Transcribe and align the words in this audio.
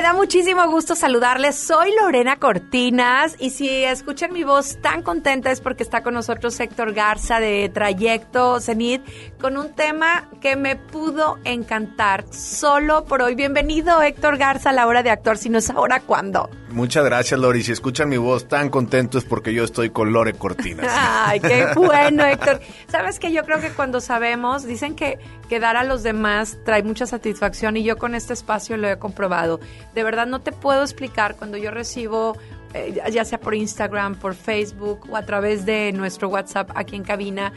me 0.00 0.04
da 0.04 0.14
muchísimo 0.14 0.66
gusto 0.70 0.96
saludarles. 0.96 1.56
Soy 1.56 1.92
Lorena 1.94 2.36
Cortinas 2.36 3.36
y 3.38 3.50
si 3.50 3.84
escuchan 3.84 4.32
mi 4.32 4.44
voz 4.44 4.78
tan 4.80 5.02
contenta 5.02 5.50
es 5.50 5.60
porque 5.60 5.82
está 5.82 6.02
con 6.02 6.14
nosotros 6.14 6.58
Héctor 6.58 6.94
Garza 6.94 7.38
de 7.38 7.68
Trayecto 7.68 8.60
Cenit 8.60 9.02
con 9.38 9.58
un 9.58 9.74
tema 9.74 10.30
que 10.40 10.56
me 10.56 10.76
pudo 10.76 11.38
encantar 11.44 12.24
solo 12.32 13.04
por 13.04 13.20
hoy. 13.20 13.34
Bienvenido 13.34 14.00
Héctor 14.00 14.38
Garza 14.38 14.70
a 14.70 14.72
la 14.72 14.86
hora 14.86 15.02
de 15.02 15.10
actuar, 15.10 15.36
si 15.36 15.50
no 15.50 15.58
es 15.58 15.68
ahora, 15.68 16.00
¿cuándo? 16.00 16.48
Muchas 16.72 17.04
gracias, 17.04 17.38
Lori. 17.40 17.62
Si 17.62 17.72
escuchan 17.72 18.08
mi 18.08 18.16
voz 18.16 18.46
tan 18.48 18.68
contento 18.70 19.18
es 19.18 19.24
porque 19.24 19.52
yo 19.52 19.64
estoy 19.64 19.90
con 19.90 20.12
Lore 20.12 20.34
Cortinas. 20.34 20.86
Ay, 20.98 21.40
qué 21.40 21.66
bueno, 21.74 22.24
Héctor. 22.24 22.60
Sabes 22.88 23.18
que 23.18 23.32
yo 23.32 23.44
creo 23.44 23.60
que 23.60 23.70
cuando 23.70 24.00
sabemos, 24.00 24.64
dicen 24.64 24.94
que, 24.94 25.18
que 25.48 25.58
dar 25.60 25.76
a 25.76 25.84
los 25.84 26.02
demás 26.02 26.58
trae 26.64 26.82
mucha 26.82 27.06
satisfacción 27.06 27.76
y 27.76 27.82
yo 27.82 27.98
con 27.98 28.14
este 28.14 28.32
espacio 28.34 28.76
lo 28.76 28.88
he 28.88 28.98
comprobado. 28.98 29.58
De 29.94 30.04
verdad 30.04 30.26
no 30.26 30.40
te 30.40 30.52
puedo 30.52 30.82
explicar 30.82 31.36
cuando 31.36 31.56
yo 31.58 31.70
recibo, 31.70 32.36
eh, 32.74 33.00
ya 33.10 33.24
sea 33.24 33.40
por 33.40 33.54
Instagram, 33.54 34.14
por 34.14 34.34
Facebook 34.34 35.08
o 35.10 35.16
a 35.16 35.26
través 35.26 35.66
de 35.66 35.92
nuestro 35.92 36.28
WhatsApp 36.28 36.70
aquí 36.74 36.94
en 36.96 37.02
cabina, 37.04 37.52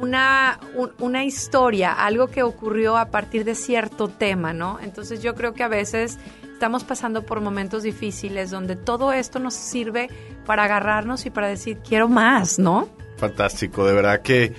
una, 0.00 0.58
un- 0.74 0.92
una 1.00 1.24
historia, 1.24 1.92
algo 1.92 2.28
que 2.28 2.42
ocurrió 2.42 2.96
a 2.96 3.06
partir 3.06 3.44
de 3.44 3.54
cierto 3.54 4.08
tema, 4.08 4.52
¿no? 4.52 4.78
Entonces 4.80 5.22
yo 5.22 5.34
creo 5.34 5.54
que 5.54 5.64
a 5.64 5.68
veces 5.68 6.18
estamos 6.58 6.82
pasando 6.82 7.22
por 7.22 7.40
momentos 7.40 7.84
difíciles 7.84 8.50
donde 8.50 8.74
todo 8.74 9.12
esto 9.12 9.38
nos 9.38 9.54
sirve 9.54 10.08
para 10.44 10.64
agarrarnos 10.64 11.24
y 11.24 11.30
para 11.30 11.46
decir, 11.46 11.78
quiero 11.88 12.08
más, 12.08 12.58
¿no? 12.58 12.88
Fantástico, 13.16 13.86
de 13.86 13.92
verdad 13.94 14.22
que 14.22 14.54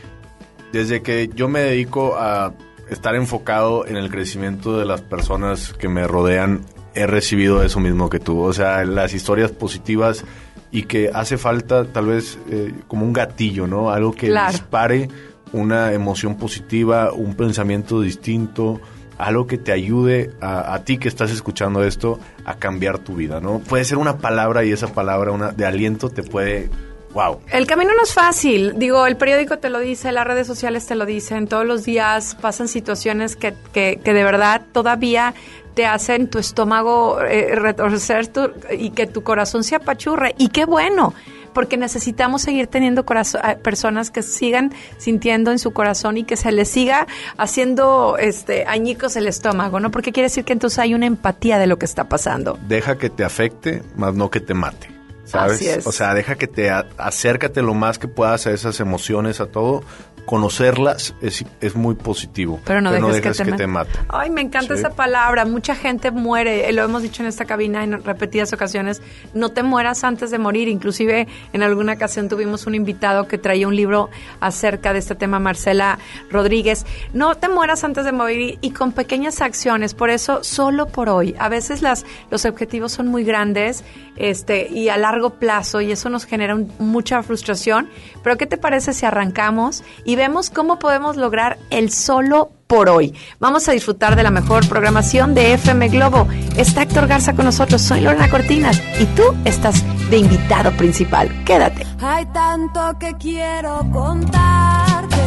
desde 0.72 1.02
que 1.02 1.30
yo 1.36 1.50
me 1.50 1.60
dedico 1.60 2.16
a 2.18 2.54
estar 2.90 3.16
enfocado 3.16 3.86
en 3.86 3.98
el 3.98 4.10
crecimiento 4.10 4.80
de 4.80 4.86
las 4.86 5.02
personas 5.02 5.74
que 5.74 5.90
me 5.90 6.08
rodean, 6.08 6.62
he 6.96 7.06
recibido 7.06 7.64
eso 7.64 7.82
mismo 7.82 8.10
que 8.10 8.22
tú. 8.22 8.40
O 8.40 8.54
sea, 8.54 8.86
las 8.86 9.14
historias 9.14 9.52
positivas 9.52 10.24
y 10.72 10.84
que 10.84 11.12
hace 11.14 11.38
falta 11.38 11.84
tal 11.84 12.06
vez 12.06 12.40
eh, 12.50 12.74
como 12.88 13.04
un 13.06 13.12
gatillo, 13.12 13.68
¿no? 13.68 13.92
Algo 13.92 14.14
que 14.14 14.28
Claro. 14.28 14.54
dispare 14.54 15.10
una 15.52 15.92
emoción 15.92 16.38
positiva, 16.38 17.12
un 17.12 17.36
pensamiento 17.36 18.00
distinto, 18.00 18.80
algo 19.20 19.46
que 19.46 19.58
te 19.58 19.72
ayude 19.74 20.32
a, 20.42 20.80
ti 20.86 20.98
que 20.98 21.10
estás 21.10 21.30
escuchando 21.30 21.84
esto 21.84 22.20
a 22.46 22.56
cambiar 22.56 23.00
tu 23.00 23.16
vida, 23.16 23.42
¿no? 23.42 23.60
Puede 23.60 23.84
ser 23.84 23.98
una 23.98 24.18
palabra 24.18 24.64
y 24.64 24.72
esa 24.72 24.88
palabra 24.88 25.32
una, 25.32 25.52
de 25.52 25.66
aliento 25.66 26.10
te 26.10 26.24
puede... 26.24 26.70
¡Wow! 27.14 27.42
El 27.52 27.66
camino 27.66 27.92
no 27.96 28.04
es 28.04 28.14
fácil. 28.14 28.78
Digo, 28.78 29.06
el 29.08 29.18
periódico 29.18 29.58
te 29.58 29.70
lo 29.70 29.80
dice, 29.80 30.12
las 30.12 30.26
redes 30.26 30.48
sociales 30.48 30.86
te 30.86 30.96
lo 30.96 31.06
dicen. 31.06 31.48
Todos 31.48 31.66
los 31.66 31.84
días 31.84 32.38
pasan 32.40 32.68
situaciones 32.68 33.36
que, 33.36 33.56
que 33.74 34.00
de 34.02 34.24
verdad 34.24 34.62
todavía 34.72 35.34
te 35.80 35.86
hacen 35.86 36.28
tu 36.28 36.40
estómago 36.40 37.22
eh, 37.22 37.56
retorcer 37.56 38.28
tu- 38.28 38.52
y 38.78 38.90
que 38.90 39.08
tu 39.08 39.24
corazón 39.24 39.64
se 39.64 39.76
apachurre. 39.76 40.36
Y 40.38 40.50
qué 40.50 40.66
bueno, 40.66 41.14
porque 41.54 41.78
necesitamos 41.78 42.42
seguir 42.42 42.68
teniendo 42.68 43.06
eh, 43.08 43.56
personas 43.64 44.12
que 44.12 44.22
sigan 44.22 44.74
sintiendo 44.98 45.52
en 45.52 45.58
su 45.58 45.72
corazón 45.72 46.18
y 46.18 46.26
que 46.26 46.36
se 46.36 46.52
les 46.52 46.68
siga 46.68 47.08
haciendo 47.38 48.18
este 48.20 48.66
añicos 48.68 49.16
el 49.16 49.28
estómago, 49.28 49.80
¿no? 49.80 49.90
Porque 49.90 50.12
quiere 50.12 50.26
decir 50.26 50.44
que 50.44 50.52
entonces 50.52 50.80
hay 50.80 50.94
una 50.94 51.06
empatía 51.06 51.58
de 51.60 51.68
lo 51.68 51.80
que 51.80 51.86
está 51.86 52.10
pasando. 52.10 52.60
deja 52.68 52.98
que 52.98 53.10
te 53.10 53.24
afecte, 53.24 53.82
más 53.96 54.14
no 54.16 54.30
que 54.30 54.42
te 54.42 54.54
mate. 54.54 54.90
¿Sabes? 55.24 55.54
Así 55.58 55.68
es. 55.70 55.86
O 55.86 55.92
sea, 55.92 56.16
deja 56.16 56.34
que 56.36 56.48
te 56.48 56.72
acércate 56.98 57.62
lo 57.62 57.76
más 57.76 58.00
que 58.00 58.08
puedas 58.08 58.48
a 58.48 58.52
esas 58.52 58.80
emociones, 58.80 59.40
a 59.40 59.46
todo. 59.46 59.84
Conocerlas 60.30 61.16
es, 61.22 61.44
es 61.60 61.76
muy 61.76 61.96
positivo. 61.96 62.60
Pero 62.64 62.82
no 62.82 62.92
dejes, 62.92 63.16
dejes 63.16 63.42
que, 63.42 63.52
te, 63.54 63.66
mate. 63.66 63.90
Ay, 64.10 64.30
me 64.30 64.42
encanta 64.42 64.76
Sí. 64.76 64.80
esa 64.82 64.92
palabra. 64.92 65.44
Mucha 65.44 65.74
gente 65.74 66.12
muere, 66.12 66.70
eh, 66.70 66.72
lo 66.72 66.84
hemos 66.84 67.02
dicho 67.02 67.24
en 67.24 67.28
esta 67.30 67.46
cabina 67.46 67.84
en 67.84 68.04
repetidas 68.04 68.54
ocasiones. 68.54 69.02
No 69.34 69.50
te 69.50 69.64
mueras 69.64 70.04
antes 70.04 70.30
de 70.30 70.38
morir. 70.38 70.68
Inclusive 70.68 71.28
en 71.52 71.64
alguna 71.64 71.94
ocasión 71.94 72.30
tuvimos 72.30 72.68
un 72.68 72.76
invitado 72.76 73.28
que 73.28 73.40
traía 73.40 73.68
un 73.68 73.76
libro 73.76 74.12
acerca 74.40 74.94
de 74.94 75.00
este 75.00 75.16
tema, 75.16 75.40
Marcela 75.40 75.98
Rodríguez. 76.30 76.86
No 77.12 77.34
te 77.34 77.50
mueras 77.50 77.84
antes 77.84 78.06
de 78.06 78.12
morir 78.12 78.60
y 78.62 78.70
con 78.70 78.92
pequeñas 78.92 79.42
acciones. 79.42 79.96
Por 79.96 80.12
eso, 80.12 80.44
solo 80.44 80.86
por 80.86 81.10
hoy. 81.10 81.34
A 81.40 81.50
veces 81.50 81.82
las, 81.82 82.06
los 82.30 82.46
objetivos 82.46 82.92
son 82.92 83.08
muy 83.08 83.24
grandes 83.24 83.84
este, 84.16 84.68
y 84.70 84.90
a 84.90 84.98
largo 84.98 85.32
plazo 85.32 85.82
y 85.82 85.92
eso 85.92 86.10
nos 86.10 86.26
genera 86.26 86.54
un- 86.54 86.72
mucha 86.78 87.24
frustración. 87.24 87.90
Pero 88.24 88.38
¿qué 88.38 88.46
te 88.46 88.58
parece 88.58 88.94
si 88.94 89.08
arrancamos 89.08 89.84
y 90.06 90.19
vemos 90.20 90.50
cómo 90.50 90.80
podemos 90.80 91.16
lograr 91.16 91.58
el 91.70 91.92
solo 91.92 92.52
por 92.68 92.90
hoy? 92.90 93.16
Vamos 93.40 93.70
a 93.70 93.72
disfrutar 93.72 94.18
de 94.18 94.24
la 94.24 94.32
mejor 94.32 94.68
programación 94.68 95.34
de 95.34 95.54
FM 95.54 95.88
Globo. 95.88 96.28
Está 96.58 96.82
Héctor 96.82 97.08
Garza 97.08 97.34
con 97.38 97.46
nosotros, 97.46 97.82
soy 97.82 98.02
Lorena 98.02 98.30
Cortinas 98.30 98.82
y 99.00 99.06
tú 99.16 99.24
estás 99.46 99.82
de 100.10 100.18
invitado 100.18 100.72
principal. 100.74 101.30
Quédate. 101.46 101.88
Hay 102.02 102.26
tanto 102.34 102.82
que 103.00 103.14
quiero 103.14 103.80
contarte, 103.94 105.24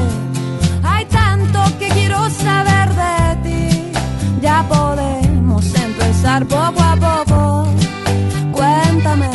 hay 0.82 1.06
tanto 1.06 1.58
que 1.78 1.88
quiero 1.88 2.28
saber 2.28 2.88
de 2.94 3.48
ti. 3.48 3.92
Ya 4.42 4.62
podemos 4.68 5.74
empezar 5.74 6.44
poco 6.44 6.82
a 6.82 6.96
poco. 6.96 7.66
Cuéntame 8.52 9.30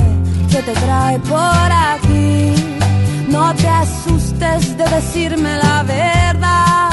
qué 0.51 0.61
te 0.61 0.73
trae 0.73 1.17
por 1.19 1.71
aquí. 1.71 2.53
No 3.27 3.53
te 3.55 3.67
asustes 3.67 4.26
de 4.39 4.85
decirme 4.95 5.57
la 5.57 5.81
verdad. 5.81 6.89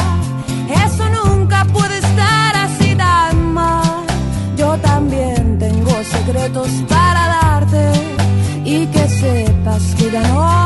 Eso 0.87 1.06
nunca 1.10 1.66
puede 1.66 1.99
estar 1.99 2.56
así 2.56 2.94
tan 2.94 3.53
mal. 3.53 4.06
Yo 4.56 4.78
también 4.78 5.59
tengo 5.59 5.91
secretos 6.05 6.69
para 6.88 7.27
darte 7.43 7.93
y 8.65 8.87
que 8.87 9.09
sepas 9.09 9.94
que 9.97 10.10
ya 10.10 10.22
no 10.28 10.64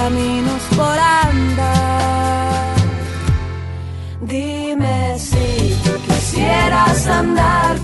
caminos 0.00 0.62
por 0.76 0.98
andar. 1.28 2.74
Dime 4.22 5.18
si 5.18 5.76
tú 5.84 5.92
quisieras 6.06 7.06
andar 7.06 7.79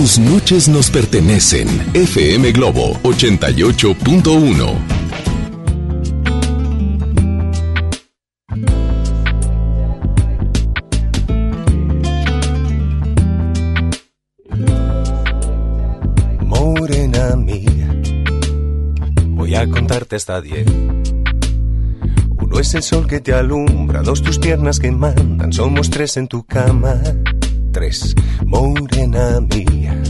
Tus 0.00 0.18
noches 0.18 0.66
nos 0.66 0.88
pertenecen. 0.88 1.68
FM 1.92 2.52
Globo 2.52 2.98
88.1. 3.02 4.78
hasta 20.16 20.40
diez. 20.40 20.66
Uno 22.38 22.58
es 22.58 22.74
el 22.74 22.82
sol 22.82 23.06
que 23.06 23.20
te 23.20 23.34
alumbra, 23.34 24.00
dos 24.00 24.22
tus 24.22 24.38
piernas 24.38 24.80
que 24.80 24.90
mandan, 24.90 25.52
somos 25.52 25.90
tres 25.90 26.16
en 26.16 26.26
tu 26.26 26.42
cama. 26.44 27.00
Tres, 27.70 28.14
morena 28.46 29.40
mía. 29.40 30.02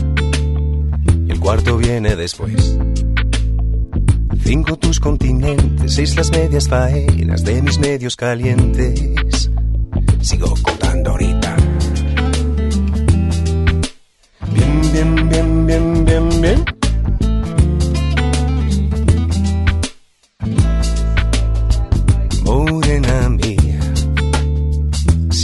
Y 1.27 1.31
el 1.31 1.39
cuarto 1.39 1.77
viene 1.77 2.15
después. 2.15 2.77
Cinco 4.43 4.77
tus 4.77 4.99
continentes, 4.99 5.93
seis 5.93 6.15
las 6.15 6.31
medias 6.31 6.67
faenas 6.67 7.43
de 7.43 7.61
mis 7.61 7.79
medios 7.79 8.15
calientes. 8.15 9.49
Sigo 10.21 10.53
contando 10.61 11.11
ahorita. 11.11 11.55
Bien, 14.53 14.81
bien, 14.91 15.29
bien, 15.29 15.65
bien, 15.65 16.05
bien, 16.05 16.41
bien. 16.41 16.65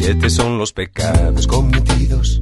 Siete 0.08 0.30
son 0.30 0.58
los 0.58 0.72
pecados 0.72 1.46
cometidos. 1.48 2.42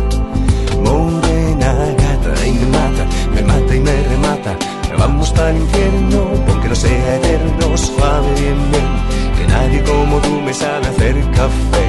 Morena 0.83 1.73
gata 1.97 2.47
y 2.47 2.51
me 2.51 2.65
mata, 2.67 3.05
me 3.33 3.41
mata 3.43 3.75
y 3.75 3.79
me 3.79 4.03
remata. 4.03 4.57
Vamos 4.97 5.31
para 5.31 5.51
el 5.51 5.57
infierno, 5.57 6.19
porque 6.45 6.67
no 6.69 6.75
sea 6.75 7.15
eterno, 7.15 7.77
suave 7.77 8.27
bien, 8.39 8.71
bien, 8.71 8.89
que 9.37 9.47
nadie 9.47 9.83
como 9.83 10.17
tú 10.19 10.41
me 10.41 10.53
sabe 10.53 10.87
hacer 10.87 11.15
café. 11.31 11.87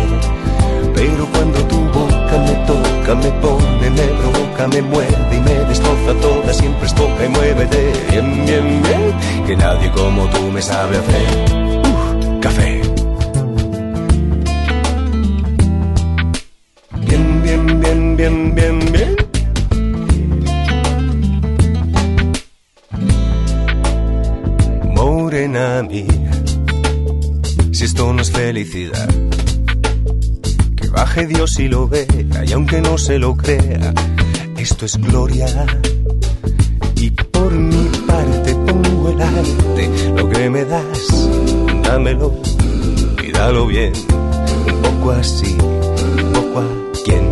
Pero 0.94 1.26
cuando 1.26 1.58
tu 1.66 1.78
boca 1.98 2.38
me 2.46 2.54
toca, 2.66 3.14
me 3.16 3.30
pone, 3.42 3.90
me 3.90 4.06
provoca, 4.20 4.68
me 4.68 4.82
muerde 4.82 5.36
y 5.36 5.40
me 5.40 5.54
destroza 5.68 6.14
toda, 6.20 6.52
siempre 6.52 6.86
es 6.86 6.94
poca 6.94 7.24
y 7.24 7.28
muévete 7.28 7.92
bien, 8.10 8.46
bien, 8.46 8.82
bien, 8.82 9.46
que 9.46 9.56
nadie 9.56 9.90
como 9.90 10.26
tú 10.28 10.42
me 10.52 10.62
sabe 10.62 10.96
hacer 10.98 12.40
café. 12.40 12.81
Si 27.72 27.84
esto 27.84 28.12
no 28.12 28.22
es 28.22 28.30
felicidad 28.30 29.08
baje 30.92 31.26
Dios 31.26 31.58
y 31.58 31.68
lo 31.68 31.88
vea, 31.88 32.06
y 32.46 32.52
aunque 32.52 32.80
no 32.80 32.98
se 32.98 33.18
lo 33.18 33.36
crea, 33.36 33.92
esto 34.56 34.86
es 34.86 34.96
gloria. 34.98 35.46
Y 36.96 37.10
por 37.10 37.52
mi 37.52 37.88
parte 38.06 38.54
pongo 38.54 39.10
el 39.10 39.20
arte, 39.20 39.90
lo 40.16 40.28
que 40.28 40.50
me 40.50 40.64
das, 40.64 41.28
dámelo 41.82 42.32
y 43.26 43.32
dalo 43.32 43.66
bien, 43.66 43.92
un 44.66 44.82
poco 44.82 45.12
así, 45.12 45.56
un 45.58 46.32
poco 46.32 46.60
a 46.60 47.02
quien. 47.04 47.30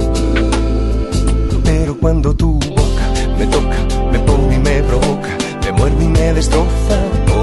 Pero 1.63 1.97
cuando 1.99 2.35
tu 2.35 2.55
boca 2.55 3.07
me 3.39 3.47
toca, 3.47 3.77
me 4.11 4.19
pone 4.21 4.57
y 4.57 4.59
me 4.59 4.83
provoca, 4.83 5.39
me 5.63 5.73
muerde 5.73 6.05
y 6.05 6.09
me 6.09 6.33
destroza, 6.33 6.99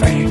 café. 0.00 0.25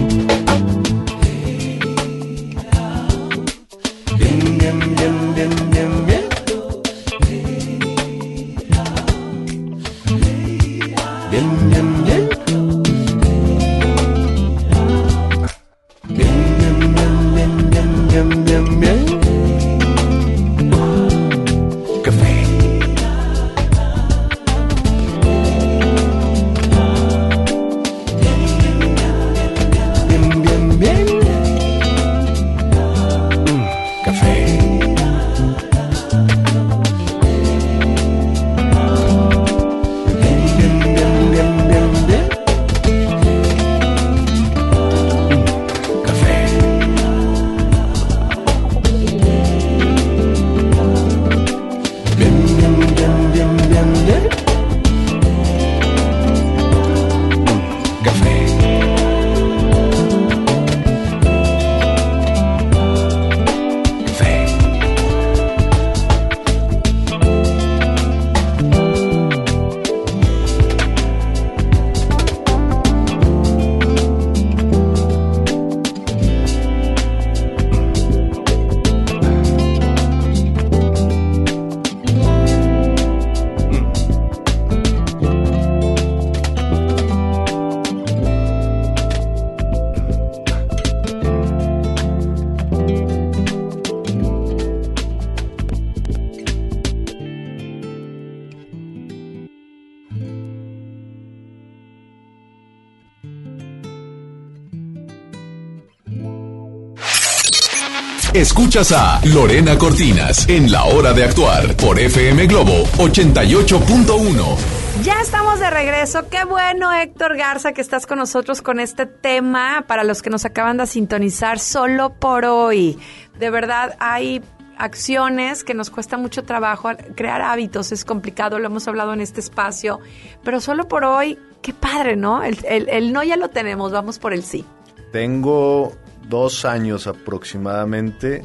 Escuchas 108.75 108.91
a 109.01 109.21
Lorena 109.33 109.77
Cortinas 109.77 110.49
en 110.49 110.69
La 110.69 110.83
Hora 110.83 111.13
de 111.13 111.23
Actuar 111.23 111.77
por 111.77 111.97
FM 111.97 112.45
Globo 112.45 112.83
88.1. 112.97 114.57
Ya 115.01 115.21
estamos 115.21 115.61
de 115.61 115.69
regreso. 115.69 116.27
Qué 116.29 116.43
bueno, 116.43 116.91
Héctor 116.91 117.37
Garza, 117.37 117.71
que 117.71 117.79
estás 117.79 118.05
con 118.05 118.17
nosotros 118.17 118.61
con 118.61 118.81
este 118.81 119.05
tema 119.05 119.85
para 119.87 120.03
los 120.03 120.21
que 120.21 120.29
nos 120.29 120.43
acaban 120.43 120.75
de 120.75 120.87
sintonizar 120.87 121.57
solo 121.57 122.15
por 122.15 122.43
hoy. 122.43 122.99
De 123.39 123.49
verdad, 123.49 123.95
hay 123.99 124.41
acciones 124.77 125.63
que 125.63 125.73
nos 125.73 125.89
cuesta 125.89 126.17
mucho 126.17 126.43
trabajo. 126.43 126.89
Crear 127.15 127.43
hábitos 127.43 127.93
es 127.93 128.03
complicado, 128.03 128.59
lo 128.59 128.65
hemos 128.65 128.89
hablado 128.89 129.13
en 129.13 129.21
este 129.21 129.39
espacio. 129.39 130.01
Pero 130.43 130.59
solo 130.59 130.89
por 130.89 131.05
hoy, 131.05 131.39
qué 131.61 131.73
padre, 131.73 132.17
¿no? 132.17 132.43
El, 132.43 132.57
el- 132.67 132.89
el 132.89 133.13
no 133.13 133.23
ya 133.23 133.37
lo 133.37 133.47
tenemos, 133.47 133.93
vamos 133.93 134.19
por 134.19 134.33
el 134.33 134.43
sí. 134.43 134.65
Tengo 135.13 135.93
dos 136.27 136.65
años 136.65 137.07
aproximadamente 137.07 138.43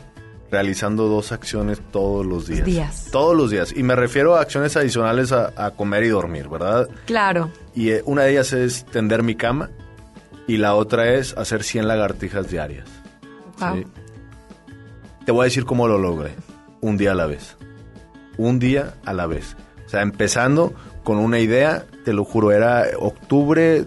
realizando 0.50 1.07
dos 1.07 1.33
acciones 1.33 1.80
todos 1.92 2.26
los 2.26 2.47
días. 2.47 2.64
Días. 2.64 3.09
Todos 3.12 3.37
los 3.37 3.50
días. 3.50 3.73
Y 3.76 3.83
me 3.83 3.95
refiero 3.95 4.37
a 4.37 4.40
acciones 4.40 4.76
adicionales 4.76 5.33
a, 5.33 5.52
a 5.57 5.71
comer 5.73 6.04
y 6.04 6.09
dormir, 6.09 6.49
¿verdad? 6.49 6.88
Claro. 7.07 7.50
Y 7.75 7.90
eh, 7.90 8.02
una 8.04 8.23
de 8.25 8.33
ellas 8.33 8.52
es 8.52 8.85
tender 8.87 9.23
mi 9.23 9.37
cama 9.37 9.71
y 10.47 10.57
la 10.57 10.75
otra 10.75 11.14
es 11.14 11.37
hacer 11.37 11.62
100 11.62 11.87
lagartijas 11.87 12.50
diarias. 12.50 12.88
Wow. 13.61 13.76
¿sí? 13.76 13.87
Te 15.25 15.33
voy 15.33 15.42
a 15.42 15.45
decir 15.45 15.64
cómo 15.64 15.87
lo 15.87 15.99
logré. 15.99 16.35
Un 16.80 16.97
día 16.97 17.12
a 17.12 17.14
la 17.14 17.26
vez. 17.26 17.57
Un 18.37 18.59
día 18.59 18.95
a 19.04 19.12
la 19.12 19.26
vez. 19.26 19.57
O 19.87 19.88
sea, 19.88 20.02
empezando 20.02 20.73
con 21.04 21.19
una 21.19 21.38
idea, 21.38 21.85
te 22.04 22.12
lo 22.12 22.25
juro, 22.25 22.52
era 22.52 22.87
octubre 22.99 23.87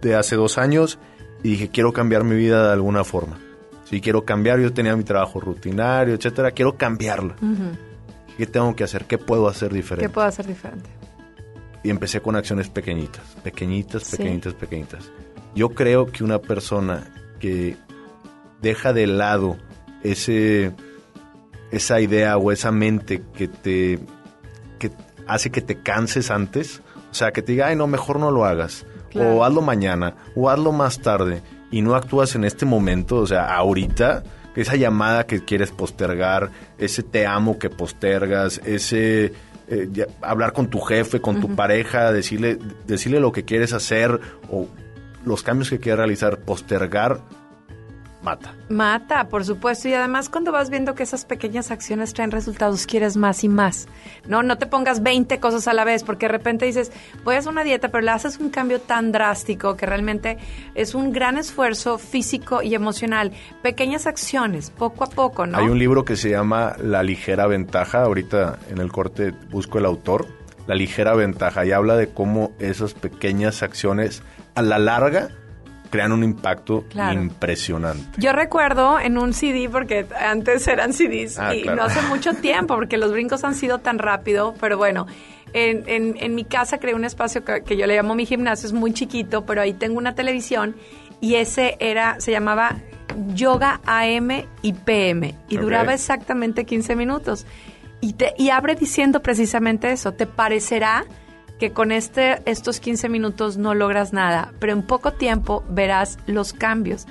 de 0.00 0.14
hace 0.16 0.36
dos 0.36 0.58
años 0.58 0.98
y 1.42 1.50
dije, 1.50 1.68
quiero 1.68 1.92
cambiar 1.92 2.24
mi 2.24 2.36
vida 2.36 2.66
de 2.66 2.72
alguna 2.72 3.04
forma. 3.04 3.38
Sí, 3.90 4.00
quiero 4.00 4.24
cambiar, 4.24 4.60
yo 4.60 4.72
tenía 4.72 4.94
mi 4.94 5.02
trabajo 5.02 5.40
rutinario, 5.40 6.14
etcétera, 6.14 6.52
quiero 6.52 6.76
cambiarlo. 6.76 7.34
¿Qué 8.38 8.46
tengo 8.46 8.74
que 8.76 8.84
hacer? 8.84 9.04
¿Qué 9.06 9.18
puedo 9.18 9.48
hacer 9.48 9.72
diferente? 9.74 10.06
¿Qué 10.06 10.12
puedo 10.14 10.26
hacer 10.28 10.46
diferente? 10.46 10.88
y 11.82 11.88
empecé 11.88 12.20
con 12.20 12.36
acciones 12.36 12.68
pequeñitas, 12.68 13.24
pequeñitas, 13.42 14.02
Sí. 14.04 14.18
pequeñitas, 14.18 14.52
pequeñitas. 14.52 15.10
Yo 15.54 15.70
creo 15.70 16.06
que 16.12 16.22
una 16.22 16.38
persona 16.38 17.04
que 17.40 17.74
deja 18.60 18.92
de 18.92 19.06
lado 19.06 19.56
ese 20.02 20.72
esa 21.70 22.00
idea 22.02 22.36
o 22.36 22.52
esa 22.52 22.70
mente 22.70 23.22
que 23.34 23.48
te 23.48 23.98
que 24.78 24.90
hace 25.26 25.50
que 25.50 25.62
te 25.62 25.76
canses 25.82 26.30
antes, 26.30 26.82
o 27.10 27.14
sea, 27.14 27.32
que 27.32 27.40
te 27.40 27.52
diga, 27.52 27.68
"Ay, 27.68 27.76
no, 27.76 27.86
mejor 27.86 28.18
no 28.20 28.30
lo 28.30 28.44
hagas." 28.44 28.84
Claro. 29.08 29.36
O 29.36 29.44
hazlo 29.44 29.62
mañana, 29.62 30.16
o 30.36 30.50
hazlo 30.50 30.72
más 30.72 30.98
tarde 31.00 31.42
y 31.70 31.82
no 31.82 31.94
actúas 31.94 32.34
en 32.34 32.44
este 32.44 32.66
momento, 32.66 33.16
o 33.16 33.26
sea, 33.26 33.54
ahorita 33.56 34.22
esa 34.56 34.76
llamada 34.76 35.26
que 35.26 35.44
quieres 35.44 35.70
postergar, 35.70 36.50
ese 36.78 37.02
te 37.02 37.26
amo 37.26 37.58
que 37.58 37.70
postergas, 37.70 38.60
ese 38.64 39.32
eh, 39.68 39.88
ya- 39.92 40.06
hablar 40.20 40.52
con 40.52 40.66
tu 40.68 40.80
jefe, 40.80 41.20
con 41.20 41.40
tu 41.40 41.54
pareja, 41.54 42.10
decirle, 42.12 42.58
decirle 42.86 43.20
lo 43.20 43.30
que 43.30 43.44
quieres 43.44 43.72
hacer 43.72 44.20
o 44.50 44.66
los 45.24 45.42
cambios 45.44 45.70
que 45.70 45.78
quieres 45.78 45.98
realizar, 45.98 46.38
postergar, 46.40 47.20
mata. 48.22 48.54
Mata, 48.68 49.28
por 49.28 49.44
supuesto, 49.44 49.88
y 49.88 49.94
además 49.94 50.28
cuando 50.28 50.52
vas 50.52 50.70
viendo 50.70 50.94
que 50.94 51.02
esas 51.02 51.24
pequeñas 51.24 51.70
acciones 51.70 52.12
traen 52.14 52.30
resultados, 52.30 52.86
quieres 52.86 53.16
más 53.16 53.44
y 53.44 53.48
más. 53.48 53.88
No, 54.26 54.42
no 54.42 54.58
te 54.58 54.66
pongas 54.66 55.02
20 55.02 55.40
cosas 55.40 55.68
a 55.68 55.72
la 55.72 55.84
vez, 55.84 56.04
porque 56.04 56.26
de 56.26 56.32
repente 56.32 56.66
dices, 56.66 56.92
voy 57.24 57.34
a 57.34 57.38
hacer 57.38 57.52
una 57.52 57.64
dieta, 57.64 57.88
pero 57.88 58.02
le 58.02 58.10
haces 58.10 58.38
un 58.38 58.50
cambio 58.50 58.80
tan 58.80 59.12
drástico 59.12 59.76
que 59.76 59.86
realmente 59.86 60.38
es 60.74 60.94
un 60.94 61.12
gran 61.12 61.38
esfuerzo 61.38 61.98
físico 61.98 62.62
y 62.62 62.74
emocional. 62.74 63.32
Pequeñas 63.62 64.06
acciones, 64.06 64.70
poco 64.70 65.04
a 65.04 65.08
poco, 65.08 65.46
¿no? 65.46 65.58
Hay 65.58 65.68
un 65.68 65.78
libro 65.78 66.04
que 66.04 66.16
se 66.16 66.30
llama 66.30 66.76
La 66.82 67.02
ligera 67.02 67.46
ventaja, 67.46 68.02
ahorita 68.02 68.58
en 68.70 68.78
el 68.78 68.92
corte 68.92 69.32
busco 69.50 69.78
el 69.78 69.86
autor, 69.86 70.26
La 70.66 70.74
ligera 70.74 71.14
ventaja, 71.14 71.64
y 71.64 71.72
habla 71.72 71.96
de 71.96 72.08
cómo 72.08 72.52
esas 72.58 72.94
pequeñas 72.94 73.62
acciones 73.62 74.22
a 74.54 74.62
la 74.62 74.78
larga 74.78 75.30
crean 75.90 76.12
un 76.12 76.22
impacto 76.24 76.84
Claro. 76.88 77.20
impresionante. 77.20 78.04
Yo 78.18 78.32
recuerdo 78.32 78.98
en 79.00 79.18
un 79.18 79.32
CD, 79.34 79.68
porque 79.68 80.06
antes 80.18 80.66
eran 80.68 80.92
CDs 80.92 81.38
Ah, 81.38 81.54
y 81.54 81.62
claro. 81.62 81.76
no 81.78 81.84
hace 81.84 82.00
mucho 82.02 82.32
tiempo, 82.40 82.74
porque 82.76 82.96
los 82.96 83.12
brincos 83.12 83.44
han 83.44 83.54
sido 83.54 83.78
tan 83.78 83.98
rápido, 83.98 84.54
pero 84.60 84.76
bueno, 84.78 85.06
en, 85.52 85.82
en- 85.88 86.16
en 86.20 86.34
mi 86.34 86.44
casa 86.44 86.78
creé 86.78 86.94
un 86.94 87.04
espacio 87.04 87.44
que, 87.44 87.62
que 87.64 87.76
yo 87.76 87.86
le 87.86 87.96
llamo 87.96 88.14
mi 88.14 88.24
gimnasio, 88.24 88.66
es 88.68 88.72
muy 88.72 88.92
chiquito, 88.92 89.44
pero 89.44 89.60
ahí 89.62 89.72
tengo 89.74 89.98
una 89.98 90.14
televisión 90.14 90.76
y 91.20 91.34
ese 91.34 91.76
era, 91.80 92.20
se 92.20 92.30
llamaba 92.30 92.76
Yoga 93.34 93.80
AM 93.84 94.44
y 94.62 94.72
PM 94.72 95.34
y 95.48 95.56
duraba 95.56 95.92
exactamente 95.92 96.64
15 96.64 96.94
minutos. 96.94 97.46
Y, 98.00 98.14
te, 98.14 98.32
y 98.38 98.48
abre 98.50 98.76
diciendo 98.76 99.20
precisamente 99.20 99.90
eso, 99.92 100.12
te 100.12 100.26
parecerá 100.26 101.04
que 101.60 101.72
con 101.72 101.92
este, 101.92 102.40
estos 102.46 102.80
15 102.80 103.10
minutos 103.10 103.58
no 103.58 103.74
logras 103.74 104.14
nada, 104.14 104.52
pero 104.58 104.72
en 104.72 104.82
poco 104.82 105.12
tiempo 105.12 105.62
verás 105.68 106.18
los 106.26 106.54
cambios. 106.54 107.06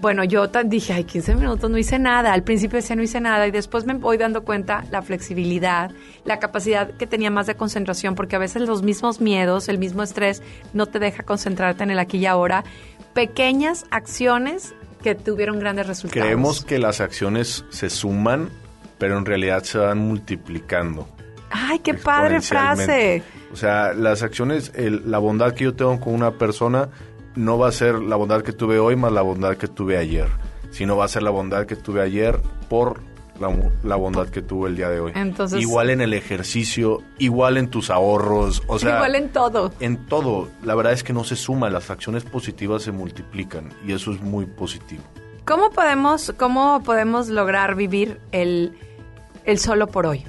Bueno, 0.00 0.24
yo 0.24 0.48
dije, 0.64 0.92
ay, 0.94 1.04
15 1.04 1.36
minutos 1.36 1.70
no 1.70 1.78
hice 1.78 1.98
nada. 1.98 2.32
Al 2.32 2.42
principio 2.42 2.76
decía 2.76 2.96
no 2.96 3.02
hice 3.02 3.20
nada 3.20 3.46
y 3.46 3.50
después 3.50 3.84
me 3.84 3.94
voy 3.94 4.16
dando 4.16 4.44
cuenta 4.44 4.84
la 4.90 5.02
flexibilidad, 5.02 5.92
la 6.24 6.40
capacidad 6.40 6.90
que 6.90 7.06
tenía 7.06 7.30
más 7.30 7.46
de 7.46 7.54
concentración, 7.54 8.14
porque 8.14 8.34
a 8.34 8.38
veces 8.38 8.62
los 8.62 8.82
mismos 8.82 9.20
miedos, 9.20 9.68
el 9.68 9.78
mismo 9.78 10.02
estrés 10.02 10.42
no 10.72 10.86
te 10.86 10.98
deja 10.98 11.22
concentrarte 11.22 11.84
en 11.84 11.90
el 11.90 11.98
aquí 11.98 12.18
y 12.18 12.26
ahora. 12.26 12.64
Pequeñas 13.14 13.84
acciones 13.90 14.74
que 15.02 15.14
tuvieron 15.14 15.60
grandes 15.60 15.86
resultados. 15.86 16.24
Creemos 16.26 16.64
que 16.64 16.78
las 16.78 17.00
acciones 17.00 17.64
se 17.68 17.88
suman, 17.88 18.48
pero 18.98 19.16
en 19.16 19.26
realidad 19.26 19.62
se 19.62 19.78
van 19.78 19.98
multiplicando. 19.98 21.06
Ay, 21.50 21.80
qué 21.80 21.94
padre 21.94 22.40
frase. 22.40 23.22
O 23.52 23.56
sea, 23.56 23.92
las 23.94 24.22
acciones, 24.22 24.72
el- 24.74 25.10
la 25.10 25.18
bondad 25.18 25.54
que 25.54 25.64
yo 25.64 25.74
tengo 25.74 25.98
con 26.00 26.14
una 26.14 26.32
persona 26.32 26.88
no 27.34 27.58
va 27.58 27.68
a 27.68 27.72
ser 27.72 27.96
la 28.00 28.16
bondad 28.16 28.42
que 28.42 28.52
tuve 28.52 28.78
hoy 28.78 28.96
más 28.96 29.12
la 29.12 29.22
bondad 29.22 29.56
que 29.56 29.66
tuve 29.68 29.96
ayer, 29.98 30.28
sino 30.70 30.96
va 30.96 31.04
a 31.04 31.08
ser 31.08 31.22
la 31.22 31.30
bondad 31.30 31.66
que 31.66 31.76
tuve 31.76 32.00
ayer 32.02 32.40
por 32.68 33.00
la, 33.40 33.48
la 33.84 33.96
bondad 33.96 34.28
que 34.28 34.42
tuve 34.42 34.68
el 34.68 34.76
día 34.76 34.88
de 34.90 35.00
hoy. 35.00 35.12
Entonces- 35.14 35.60
igual 35.62 35.90
en 35.90 36.00
el 36.00 36.12
ejercicio, 36.12 37.02
igual 37.18 37.56
en 37.56 37.68
tus 37.68 37.88
ahorros, 37.90 38.62
o 38.66 38.78
sea, 38.78 38.96
Igual 38.96 39.14
en 39.14 39.28
todo. 39.30 39.72
en 39.80 39.96
todo. 40.06 40.48
La 40.62 40.74
verdad 40.74 40.92
es 40.92 41.02
que 41.02 41.12
no 41.12 41.24
se 41.24 41.36
suma, 41.36 41.70
las 41.70 41.90
acciones 41.90 42.24
positivas 42.24 42.82
se 42.82 42.92
multiplican 42.92 43.70
y 43.86 43.92
eso 43.92 44.12
es 44.12 44.20
muy 44.20 44.44
positivo. 44.46 45.02
¿Cómo 45.46 45.70
podemos, 45.70 46.32
cómo 46.36 46.82
podemos 46.84 47.28
lograr 47.28 47.74
vivir 47.74 48.20
el, 48.30 48.76
el 49.44 49.58
solo 49.58 49.86
por 49.88 50.06
hoy? 50.06 50.24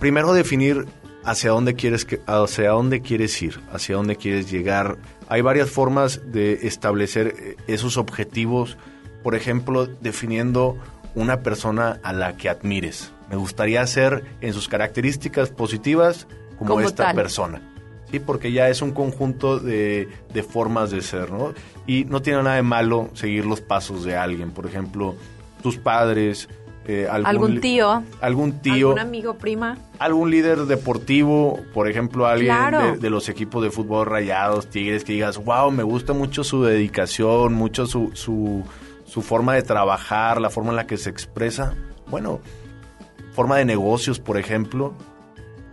primero 0.00 0.32
definir 0.32 0.86
hacia 1.24 1.50
dónde 1.50 1.74
quieres 1.74 2.04
que, 2.04 2.20
hacia 2.26 2.70
dónde 2.70 3.00
quieres 3.00 3.40
ir, 3.42 3.60
hacia 3.72 3.96
dónde 3.96 4.16
quieres 4.16 4.50
llegar. 4.50 4.96
Hay 5.28 5.40
varias 5.40 5.70
formas 5.70 6.20
de 6.32 6.66
establecer 6.66 7.34
eh, 7.38 7.56
esos 7.66 7.96
objetivos. 7.96 8.76
Por 9.22 9.34
ejemplo, 9.34 9.86
definiendo 9.86 10.76
una 11.14 11.40
persona 11.40 12.00
a 12.02 12.12
la 12.12 12.36
que 12.36 12.48
admires. 12.48 13.12
Me 13.30 13.36
gustaría 13.36 13.86
ser 13.86 14.24
en 14.40 14.52
sus 14.52 14.68
características 14.68 15.50
positivas 15.50 16.26
como, 16.58 16.74
Como 16.74 16.80
esta 16.86 17.04
tal. 17.06 17.16
persona. 17.16 17.62
Sí, 18.10 18.18
porque 18.18 18.52
ya 18.52 18.68
es 18.68 18.82
un 18.82 18.90
conjunto 18.92 19.58
de, 19.58 20.08
de 20.34 20.42
formas 20.42 20.90
de 20.90 21.00
ser, 21.00 21.30
¿no? 21.30 21.54
Y 21.86 22.04
no 22.04 22.20
tiene 22.20 22.42
nada 22.42 22.56
de 22.56 22.62
malo 22.62 23.08
seguir 23.14 23.46
los 23.46 23.62
pasos 23.62 24.04
de 24.04 24.16
alguien. 24.16 24.50
Por 24.50 24.66
ejemplo, 24.66 25.14
tus 25.62 25.78
padres, 25.78 26.48
eh, 26.86 27.06
algún, 27.10 27.60
tío, 27.60 28.02
algún 28.20 28.52
tío, 28.60 28.88
algún 28.88 28.98
amigo, 28.98 29.34
prima. 29.34 29.78
algún 30.00 30.30
líder 30.30 30.60
deportivo, 30.66 31.60
por 31.72 31.88
ejemplo, 31.88 32.26
alguien 32.26 32.54
Claro. 32.54 32.80
de, 32.92 32.96
de 32.98 33.10
los 33.10 33.28
equipos 33.28 33.62
de 33.62 33.70
fútbol 33.70 34.06
rayados, 34.06 34.66
tigres, 34.68 35.04
que 35.04 35.12
digas, 35.12 35.38
wow, 35.44 35.70
me 35.70 35.84
gusta 35.84 36.12
mucho 36.12 36.42
su 36.42 36.64
dedicación, 36.64 37.54
mucho 37.54 37.86
su, 37.86 38.10
su, 38.14 38.64
su 39.04 39.22
forma 39.22 39.54
de 39.54 39.62
trabajar, 39.62 40.40
la 40.40 40.50
forma 40.50 40.70
en 40.70 40.76
la 40.76 40.86
que 40.86 40.96
se 40.96 41.08
expresa. 41.10 41.74
Bueno, 42.08 42.40
forma 43.32 43.58
de 43.58 43.64
negocios, 43.64 44.18
por 44.18 44.36
ejemplo, 44.36 44.92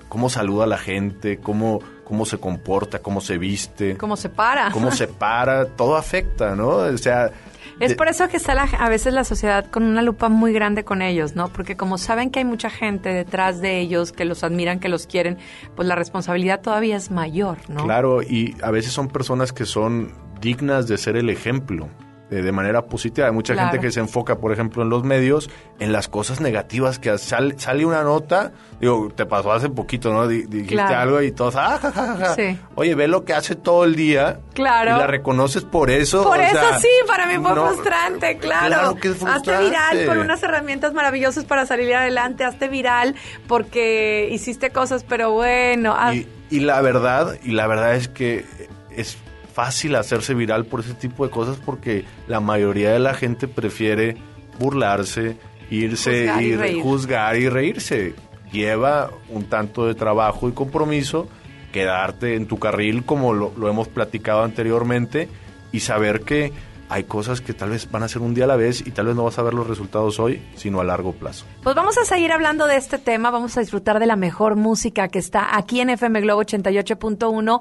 cómo 0.10 0.30
saluda 0.30 0.66
a 0.66 0.68
la 0.68 0.78
gente, 0.78 1.40
cómo, 1.40 1.80
cómo 2.04 2.26
se 2.26 2.38
comporta, 2.38 3.00
cómo 3.00 3.20
se 3.20 3.38
viste, 3.38 3.98
¿Cómo 3.98 4.16
se 4.16 4.30
para? 4.30 4.72
cómo 4.72 4.92
se 4.92 5.08
para, 5.08 5.66
todo 5.66 5.96
afecta, 5.96 6.56
¿no? 6.56 6.68
O 6.70 6.98
sea... 6.98 7.32
Es 7.80 7.90
de- 7.92 7.96
por 7.96 8.08
eso 8.08 8.28
que 8.28 8.38
está 8.38 8.54
la- 8.56 8.64
a 8.64 8.90
veces 8.90 9.14
la 9.14 9.24
sociedad 9.24 9.66
con 9.70 9.84
una 9.84 10.02
lupa 10.02 10.30
muy 10.30 10.52
grande 10.54 10.84
con 10.84 11.02
ellos, 11.02 11.36
¿no? 11.36 11.48
Porque 11.50 11.76
como 11.78 11.98
saben 11.98 12.30
que 12.30 12.40
hay 12.40 12.46
mucha 12.46 12.70
gente 12.70 13.10
detrás 13.10 13.62
de 13.62 13.80
ellos 13.80 14.12
que 14.12 14.26
los 14.26 14.44
admiran, 14.44 14.80
que 14.80 14.90
los 14.90 15.08
quieren, 15.08 15.38
pues 15.76 15.88
la 15.88 15.96
responsabilidad 15.96 16.62
todavía 16.62 16.98
es 16.98 17.12
mayor, 17.12 17.58
¿no? 17.70 17.84
Claro, 17.86 18.22
y 18.22 18.56
a 18.62 18.72
veces 18.72 18.92
son 18.92 19.08
personas 19.08 19.54
que 19.54 19.66
son 19.66 20.12
dignas 20.42 20.88
de 20.88 20.98
ser 20.98 21.16
el 21.18 21.30
ejemplo 21.30 21.90
eh, 22.32 22.42
de 22.42 22.52
manera 22.52 22.84
positiva. 22.86 23.28
Hay 23.28 23.34
mucha 23.34 23.56
gente 23.56 23.80
que 23.80 23.92
se 23.92 24.00
enfoca, 24.00 24.38
por 24.38 24.52
ejemplo, 24.52 24.84
en 24.84 24.90
los 24.90 25.04
medios, 25.04 25.50
en 25.80 25.92
las 25.92 26.08
cosas 26.08 26.42
negativas 26.42 27.00
que 27.00 27.18
sale, 27.18 27.58
sale 27.58 27.86
una 27.86 28.04
nota, 28.04 28.52
digo, 28.80 29.12
te 29.16 29.26
pasó 29.26 29.52
hace 29.52 29.70
poquito, 29.70 30.14
¿no? 30.14 30.28
D 30.28 30.46
dijiste 30.48 30.82
algo 30.82 31.22
y 31.22 31.32
todos, 31.32 31.56
ah, 31.56 31.80
ja, 31.82 31.92
ja, 31.92 32.16
ja. 32.18 32.36
Sí. 32.36 32.58
Oye, 32.76 32.94
ve 32.96 33.08
lo 33.08 33.26
que 33.26 33.34
hace 33.34 33.56
todo 33.56 33.84
el 33.84 33.96
día. 33.96 34.40
Claro. 34.54 34.96
Y 34.96 35.00
la 35.00 35.08
reconoces 35.08 35.64
por 35.64 35.90
eso. 35.90 36.24
Por 36.24 36.40
eso 36.40 36.60
sí, 36.80 36.88
para 37.08 37.26
mí 37.26 37.36
fue 37.42 37.54
frustrante, 37.54 38.38
claro. 38.38 38.68
claro 38.68 38.96
que 38.96 39.08
es 39.08 39.16
frustrante. 39.18 39.52
Hazte 39.52 39.66
viral 39.66 40.06
con 40.06 40.20
unas 40.20 40.44
herramientas 40.44 40.94
maravillosas 40.94 41.46
para 41.46 41.66
salir 41.66 41.96
adelante, 41.96 42.44
hazte 42.44 42.68
viral 42.68 43.16
porque 43.48 44.30
hiciste 44.32 44.70
cosas, 44.70 45.04
pero 45.04 45.32
bueno. 45.32 45.96
Y, 46.14 46.28
y 46.50 46.60
la 46.60 46.82
verdad, 46.82 47.38
y 47.44 47.52
la 47.52 47.68
verdad 47.68 47.96
es 47.96 48.08
que 48.08 48.46
es 48.92 49.18
fácil 49.60 49.96
hacerse 49.96 50.34
viral 50.34 50.66
por 50.66 50.80
ese 50.80 50.94
tipo 50.94 51.26
de 51.26 51.32
cosas 51.32 51.58
porque 51.58 52.06
la 52.30 52.40
mayoría 52.40 52.94
de 52.94 53.00
la 53.00 53.14
gente 53.14 53.46
prefiere 53.50 54.16
burlarse, 54.58 55.36
irse, 55.70 56.30
juzgar 56.30 56.70
y 56.70 56.82
juzgar 56.82 57.36
y 57.36 57.50
reírse. 57.50 58.14
Lleva 58.54 59.12
un 59.28 59.50
tanto 59.50 59.86
de 59.86 59.96
trabajo 59.96 60.48
y 60.48 60.54
compromiso 60.54 61.28
quedarte 61.74 62.36
en 62.36 62.48
tu 62.48 62.58
carril 62.58 63.04
como 63.04 63.34
lo, 63.34 63.52
lo 63.58 63.68
hemos 63.68 63.90
platicado 63.90 64.44
anteriormente 64.44 65.28
y 65.74 65.82
saber 65.82 66.22
que 66.22 66.54
hay 66.90 67.04
cosas 67.04 67.40
que 67.40 67.54
tal 67.54 67.70
vez 67.70 67.90
van 67.92 68.04
a 68.04 68.08
ser 68.08 68.22
un 68.22 68.34
día 68.34 68.46
a 68.46 68.48
la 68.48 68.56
vez 68.56 68.86
y 68.86 68.92
tal 68.92 69.06
vez 69.06 69.16
no 69.16 69.24
vas 69.24 69.38
a 69.38 69.44
ver 69.44 69.54
los 69.54 69.68
resultados 69.68 70.20
hoy, 70.20 70.42
sino 70.56 70.82
a 70.82 70.84
largo 70.84 71.14
plazo. 71.14 71.46
Pues 71.62 71.76
vamos 71.76 71.98
a 72.00 72.06
seguir 72.06 72.32
hablando 72.32 72.66
de 72.66 72.78
este 72.78 72.98
tema, 72.98 73.30
vamos 73.30 73.56
a 73.58 73.60
disfrutar 73.60 74.00
de 74.00 74.08
la 74.08 74.16
mejor 74.16 74.56
música 74.56 75.08
que 75.08 75.20
está 75.20 75.56
aquí 75.56 75.82
en 75.82 75.92
FM 75.92 76.22
Globo 76.22 76.42
88.1 76.42 77.60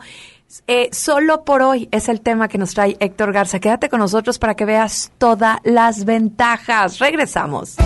eh, 0.67 0.88
solo 0.93 1.45
por 1.45 1.62
hoy 1.62 1.88
es 1.90 2.09
el 2.09 2.21
tema 2.21 2.49
que 2.49 2.59
nos 2.59 2.75
trae 2.75 2.97
Héctor 3.00 3.33
Garza. 3.33 3.61
Quédate 3.61 3.88
con 3.88 4.00
nosotros 4.00 4.38
para 4.38 4.55
que 4.55 4.64
veas 4.64 5.12
todas 5.19 5.59
las 5.64 6.05
ventajas. 6.05 6.99
Regresamos. 6.99 7.76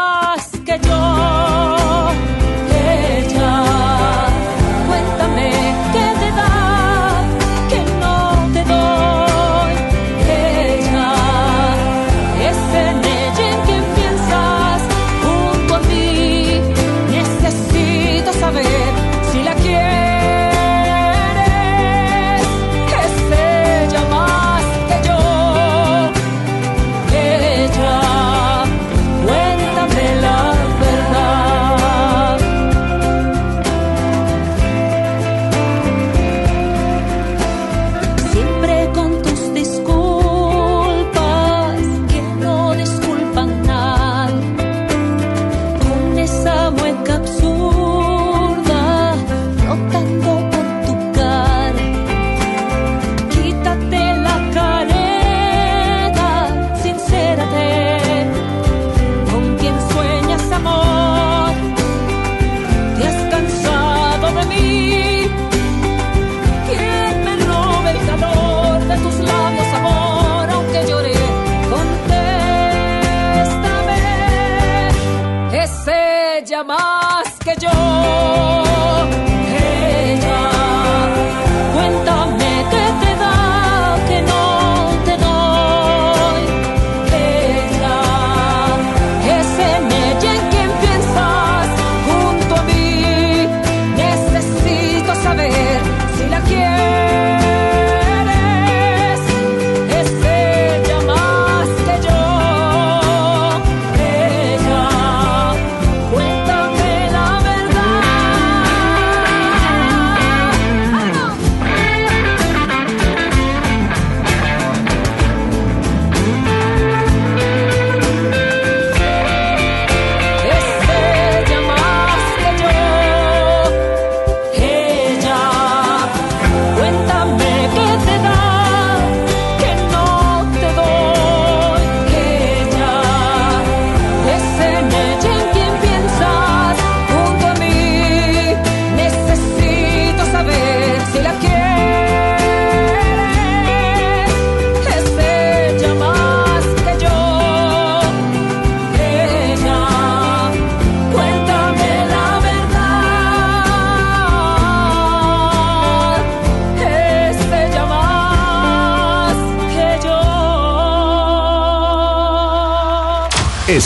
más 0.00 0.50
que 0.64 0.78
yo. 0.78 1.29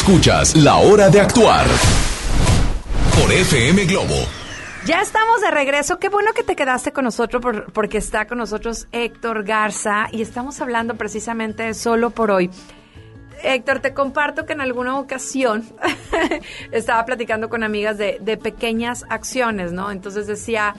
Escuchas 0.07 0.55
La 0.57 0.77
Hora 0.77 1.09
de 1.09 1.19
Actuar 1.19 1.64
por 3.19 3.33
FM 3.33 3.87
Globo. 3.87 4.14
Ya 4.85 5.01
estamos 5.01 5.40
de 5.40 5.51
regreso. 5.51 5.99
Qué 5.99 6.11
bueno 6.11 6.35
que 6.35 6.43
te 6.43 6.55
quedaste 6.55 6.93
con 6.93 7.05
nosotros 7.05 7.43
porque 7.73 7.97
está 7.97 8.27
con 8.27 8.37
nosotros 8.37 8.87
Héctor 8.93 9.45
Garza 9.45 10.09
y 10.12 10.21
estamos 10.21 10.61
hablando 10.61 10.97
precisamente 10.97 11.73
solo 11.73 12.11
por 12.11 12.31
hoy. 12.31 12.51
Héctor, 13.43 13.79
te 13.79 13.95
comparto 13.95 14.45
que 14.45 14.53
en 14.53 14.61
alguna 14.61 14.99
ocasión 14.99 15.64
estaba 16.71 17.03
platicando 17.07 17.49
con 17.49 17.62
amigas 17.62 17.97
de, 17.97 18.38
pequeñas 18.43 19.07
acciones, 19.09 19.73
¿no? 19.73 19.90
Entonces 19.90 20.27
decía, 20.27 20.75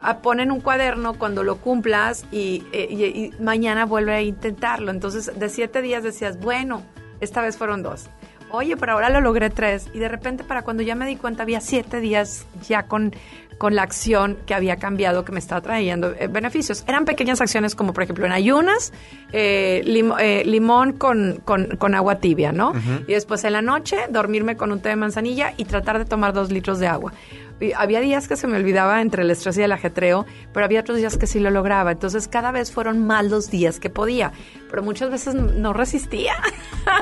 a 0.00 0.18
ponen 0.18 0.52
un 0.52 0.60
cuaderno 0.60 1.14
cuando 1.14 1.42
lo 1.42 1.56
cumplas 1.56 2.26
eh, 2.30 2.62
y, 2.70 2.72
y, 2.72 3.34
mañana 3.40 3.86
vuelve 3.86 4.14
a 4.14 4.22
intentarlo. 4.22 4.92
Entonces, 4.92 5.36
de 5.36 5.48
siete 5.48 5.82
días 5.82 6.04
decías, 6.04 6.38
bueno, 6.38 6.84
esta 7.18 7.42
vez 7.42 7.56
fueron 7.56 7.82
dos. 7.82 8.08
Oye, 8.50 8.76
pero 8.76 8.92
ahora 8.92 9.10
lo 9.10 9.20
logré 9.20 9.50
tres. 9.50 9.88
Y 9.92 9.98
de 9.98 10.08
repente, 10.08 10.42
para 10.44 10.62
cuando 10.62 10.82
ya 10.82 10.94
me 10.94 11.06
di 11.06 11.16
cuenta, 11.16 11.42
había 11.42 11.60
siete 11.60 12.00
días 12.00 12.46
ya 12.66 12.84
con, 12.84 13.14
con 13.58 13.74
la 13.74 13.82
acción 13.82 14.38
que 14.46 14.54
había 14.54 14.76
cambiado, 14.76 15.24
que 15.24 15.32
me 15.32 15.38
estaba 15.38 15.60
trayendo 15.60 16.12
eh, 16.18 16.28
beneficios. 16.28 16.82
Eran 16.86 17.04
pequeñas 17.04 17.40
acciones 17.40 17.74
como, 17.74 17.92
por 17.92 18.04
ejemplo, 18.04 18.24
en 18.24 18.32
ayunas, 18.32 18.92
eh, 19.32 19.82
lim- 19.84 20.14
eh, 20.18 20.44
limón 20.46 20.92
con, 20.92 21.40
con- 21.44 21.76
con 21.76 21.94
agua 21.94 22.16
tibia, 22.20 22.52
¿no? 22.52 22.72
Y 23.06 23.12
después 23.12 23.44
en 23.44 23.52
la 23.52 23.60
noche, 23.62 23.96
dormirme 24.10 24.56
con 24.56 24.72
un 24.72 24.80
té 24.80 24.88
de 24.90 24.96
manzanilla 24.96 25.52
y 25.56 25.64
tratar 25.64 25.98
de 25.98 26.04
tomar 26.06 26.32
dos 26.32 26.50
litros 26.50 26.78
de 26.78 26.86
agua. 26.86 27.12
Y 27.60 27.72
había 27.72 28.00
días 28.00 28.28
que 28.28 28.36
se 28.36 28.46
me 28.46 28.56
olvidaba 28.56 29.00
entre 29.00 29.22
el 29.22 29.30
estrés 29.30 29.58
y 29.58 29.62
el 29.62 29.72
ajetreo, 29.72 30.26
pero 30.52 30.64
había 30.64 30.80
otros 30.80 30.98
días 30.98 31.16
que 31.16 31.26
sí 31.26 31.40
lo 31.40 31.50
lograba. 31.50 31.92
Entonces, 31.92 32.28
cada 32.28 32.52
vez 32.52 32.70
fueron 32.70 33.06
más 33.06 33.24
los 33.24 33.50
días 33.50 33.80
que 33.80 33.90
podía. 33.90 34.32
Pero 34.70 34.82
muchas 34.82 35.10
veces 35.10 35.34
no 35.34 35.72
resistía. 35.72 36.34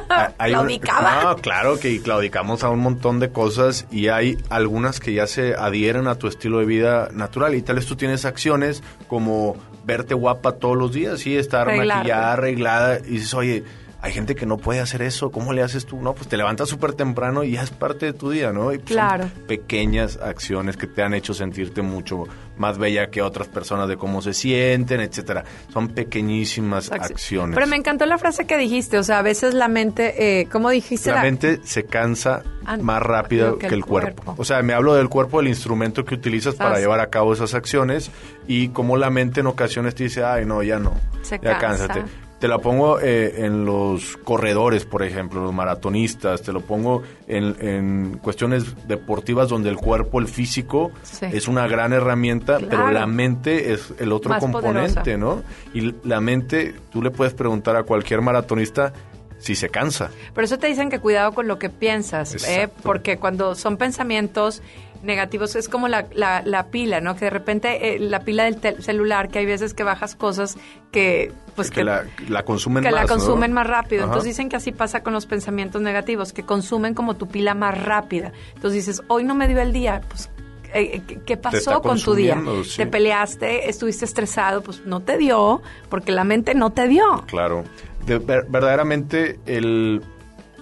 Ah, 0.08 0.30
Claudicaba. 0.46 1.22
No, 1.22 1.36
claro 1.36 1.78
que 1.78 2.00
claudicamos 2.00 2.64
a 2.64 2.70
un 2.70 2.80
montón 2.80 3.20
de 3.20 3.30
cosas 3.30 3.86
y 3.90 4.08
hay 4.08 4.38
algunas 4.48 5.00
que 5.00 5.12
ya 5.12 5.26
se 5.26 5.54
adhieren 5.54 6.06
a 6.06 6.14
tu 6.16 6.26
estilo 6.28 6.58
de 6.60 6.66
vida 6.66 7.08
natural 7.12 7.54
y 7.54 7.62
tal 7.62 7.76
vez 7.76 7.86
tú 7.86 7.96
tienes 7.96 8.24
acciones 8.24 8.82
como 9.08 9.56
verte 9.84 10.14
guapa 10.14 10.52
todos 10.52 10.76
los 10.76 10.92
días 10.92 11.26
y 11.26 11.36
estar 11.36 11.68
Arreglarte. 11.68 11.94
maquillada, 11.96 12.32
arreglada 12.32 12.98
y 13.00 13.10
dices, 13.12 13.34
oye, 13.34 13.64
hay 14.06 14.12
gente 14.12 14.34
que 14.36 14.46
no 14.46 14.56
puede 14.56 14.78
hacer 14.80 15.02
eso, 15.02 15.30
¿cómo 15.30 15.52
le 15.52 15.62
haces 15.62 15.84
tú? 15.84 16.00
No, 16.00 16.14
pues 16.14 16.28
te 16.28 16.36
levantas 16.36 16.68
súper 16.68 16.92
temprano 16.92 17.42
y 17.42 17.52
ya 17.52 17.62
es 17.62 17.70
parte 17.70 18.06
de 18.06 18.12
tu 18.12 18.30
día, 18.30 18.52
¿no? 18.52 18.72
Y 18.72 18.78
pues 18.78 18.90
son 18.90 18.96
Claro. 18.96 19.30
pequeñas 19.48 20.16
acciones 20.22 20.76
que 20.76 20.86
te 20.86 21.02
han 21.02 21.12
hecho 21.12 21.34
sentirte 21.34 21.82
mucho 21.82 22.24
más 22.56 22.78
bella 22.78 23.10
que 23.10 23.20
otras 23.20 23.48
personas 23.48 23.88
de 23.88 23.96
cómo 23.96 24.22
se 24.22 24.32
sienten, 24.32 25.00
etcétera. 25.00 25.44
Son 25.72 25.88
pequeñísimas 25.88 26.90
Acci- 26.90 27.10
acciones. 27.10 27.54
Pero 27.54 27.66
me 27.66 27.76
encantó 27.76 28.06
la 28.06 28.16
frase 28.16 28.46
que 28.46 28.56
dijiste, 28.56 28.96
o 28.98 29.02
sea, 29.02 29.18
a 29.18 29.22
veces 29.22 29.54
la 29.54 29.68
mente, 29.68 30.40
eh, 30.40 30.46
¿cómo 30.50 30.70
dijiste? 30.70 31.10
la 31.10 31.22
mente 31.22 31.60
se 31.64 31.84
cansa 31.84 32.42
Ah, 32.64 32.76
más 32.78 33.00
rápido 33.02 33.58
que, 33.58 33.66
el 33.66 33.84
cuerpo. 33.84 34.34
O 34.38 34.44
sea, 34.44 34.60
me 34.62 34.72
hablo 34.72 34.94
del 34.94 35.08
cuerpo, 35.08 35.38
del 35.38 35.48
instrumento 35.48 36.04
que 36.04 36.14
utilizas 36.14 36.54
para 36.56 36.76
sí. 36.76 36.80
llevar 36.80 36.98
a 37.00 37.10
cabo 37.10 37.32
esas 37.32 37.54
acciones 37.54 38.10
y 38.48 38.68
cómo 38.68 38.96
la 38.96 39.10
mente 39.10 39.40
en 39.40 39.46
ocasiones 39.46 39.94
te 39.94 40.04
dice, 40.04 40.24
ay, 40.24 40.44
no, 40.46 40.62
ya 40.62 40.78
no, 40.78 40.94
Se 41.22 41.38
ya 41.38 41.58
cansa. 41.58 41.86
cánsate. 41.88 42.25
Te 42.38 42.48
la 42.48 42.58
pongo 42.58 43.00
eh, 43.00 43.44
en 43.46 43.64
los 43.64 44.18
corredores, 44.18 44.84
por 44.84 45.02
ejemplo, 45.02 45.42
los 45.42 45.54
maratonistas, 45.54 46.42
te 46.42 46.52
lo 46.52 46.60
pongo 46.60 47.02
en, 47.26 47.56
en 47.66 48.18
cuestiones 48.18 48.86
deportivas 48.86 49.48
donde 49.48 49.70
el 49.70 49.76
cuerpo, 49.76 50.18
el 50.20 50.28
físico, 50.28 50.90
Sí. 51.02 51.26
es 51.32 51.48
una 51.48 51.66
gran 51.66 51.94
herramienta, 51.94 52.58
Claro. 52.58 52.68
pero 52.70 52.90
la 52.92 53.06
mente 53.06 53.72
es 53.72 53.94
el 53.98 54.12
otro 54.12 54.30
Más 54.30 54.40
componente, 54.40 55.00
poderosa. 55.00 55.16
¿no? 55.16 55.42
Y 55.72 55.94
la 56.06 56.20
mente, 56.20 56.74
tú 56.90 57.02
le 57.02 57.10
puedes 57.10 57.32
preguntar 57.32 57.74
a 57.76 57.84
cualquier 57.84 58.20
maratonista 58.20 58.92
si 59.38 59.54
se 59.54 59.68
cansa. 59.70 60.10
Por 60.34 60.44
eso 60.44 60.58
te 60.58 60.66
dicen 60.66 60.88
que 60.90 60.98
cuidado 60.98 61.32
con 61.32 61.46
lo 61.46 61.58
que 61.58 61.68
piensas, 61.70 62.46
¿eh? 62.48 62.68
Porque 62.82 63.18
cuando 63.18 63.54
son 63.54 63.76
pensamientos 63.76 64.62
negativos 65.06 65.56
es 65.56 65.68
como 65.68 65.88
la, 65.88 66.06
la, 66.14 66.42
la 66.44 66.66
pila, 66.66 67.00
¿no? 67.00 67.14
Que 67.16 67.26
de 67.26 67.30
repente 67.30 67.94
eh, 67.94 67.98
la 67.98 68.20
pila 68.20 68.44
del 68.44 68.56
tel- 68.60 68.82
celular, 68.82 69.28
que 69.28 69.38
hay 69.38 69.46
veces 69.46 69.72
que 69.74 69.84
bajas 69.84 70.14
cosas 70.16 70.56
que 70.92 71.32
pues 71.54 71.70
que, 71.70 71.84
la, 71.84 72.04
la 72.28 72.44
consumen 72.44 72.82
que 72.82 72.90
más, 72.90 72.94
la 72.94 73.02
¿no? 73.02 73.08
consumen 73.08 73.52
más 73.52 73.66
rápido. 73.66 74.02
Ajá. 74.02 74.12
Entonces 74.12 74.28
dicen 74.32 74.48
que 74.50 74.56
así 74.56 74.72
pasa 74.72 75.02
con 75.02 75.12
los 75.14 75.24
pensamientos 75.26 75.80
negativos, 75.80 76.32
que 76.34 76.42
consumen 76.42 76.92
como 76.94 77.14
tu 77.16 77.28
pila 77.28 77.54
más 77.54 77.80
rápida. 77.82 78.32
Entonces 78.54 78.84
dices, 78.86 79.02
hoy 79.08 79.24
no 79.24 79.34
me 79.34 79.48
dio 79.48 79.60
el 79.62 79.72
día, 79.72 80.02
pues 80.08 80.28
eh, 80.74 81.00
¿qué- 81.06 81.20
¿qué 81.24 81.36
pasó 81.38 81.80
con 81.80 81.98
tu 82.00 82.14
día? 82.14 82.38
sí. 82.64 82.76
Te 82.76 82.86
peleaste, 82.86 83.70
estuviste 83.70 84.04
estresado, 84.04 84.62
pues 84.62 84.84
no 84.84 85.00
te 85.00 85.16
dio, 85.16 85.62
porque 85.88 86.12
la 86.12 86.24
mente 86.24 86.54
no 86.54 86.70
te 86.70 86.88
dio. 86.88 87.24
Claro. 87.26 87.64
De- 88.04 88.18
ver- 88.18 88.46
verdaderamente, 88.48 89.38
el, 89.46 90.02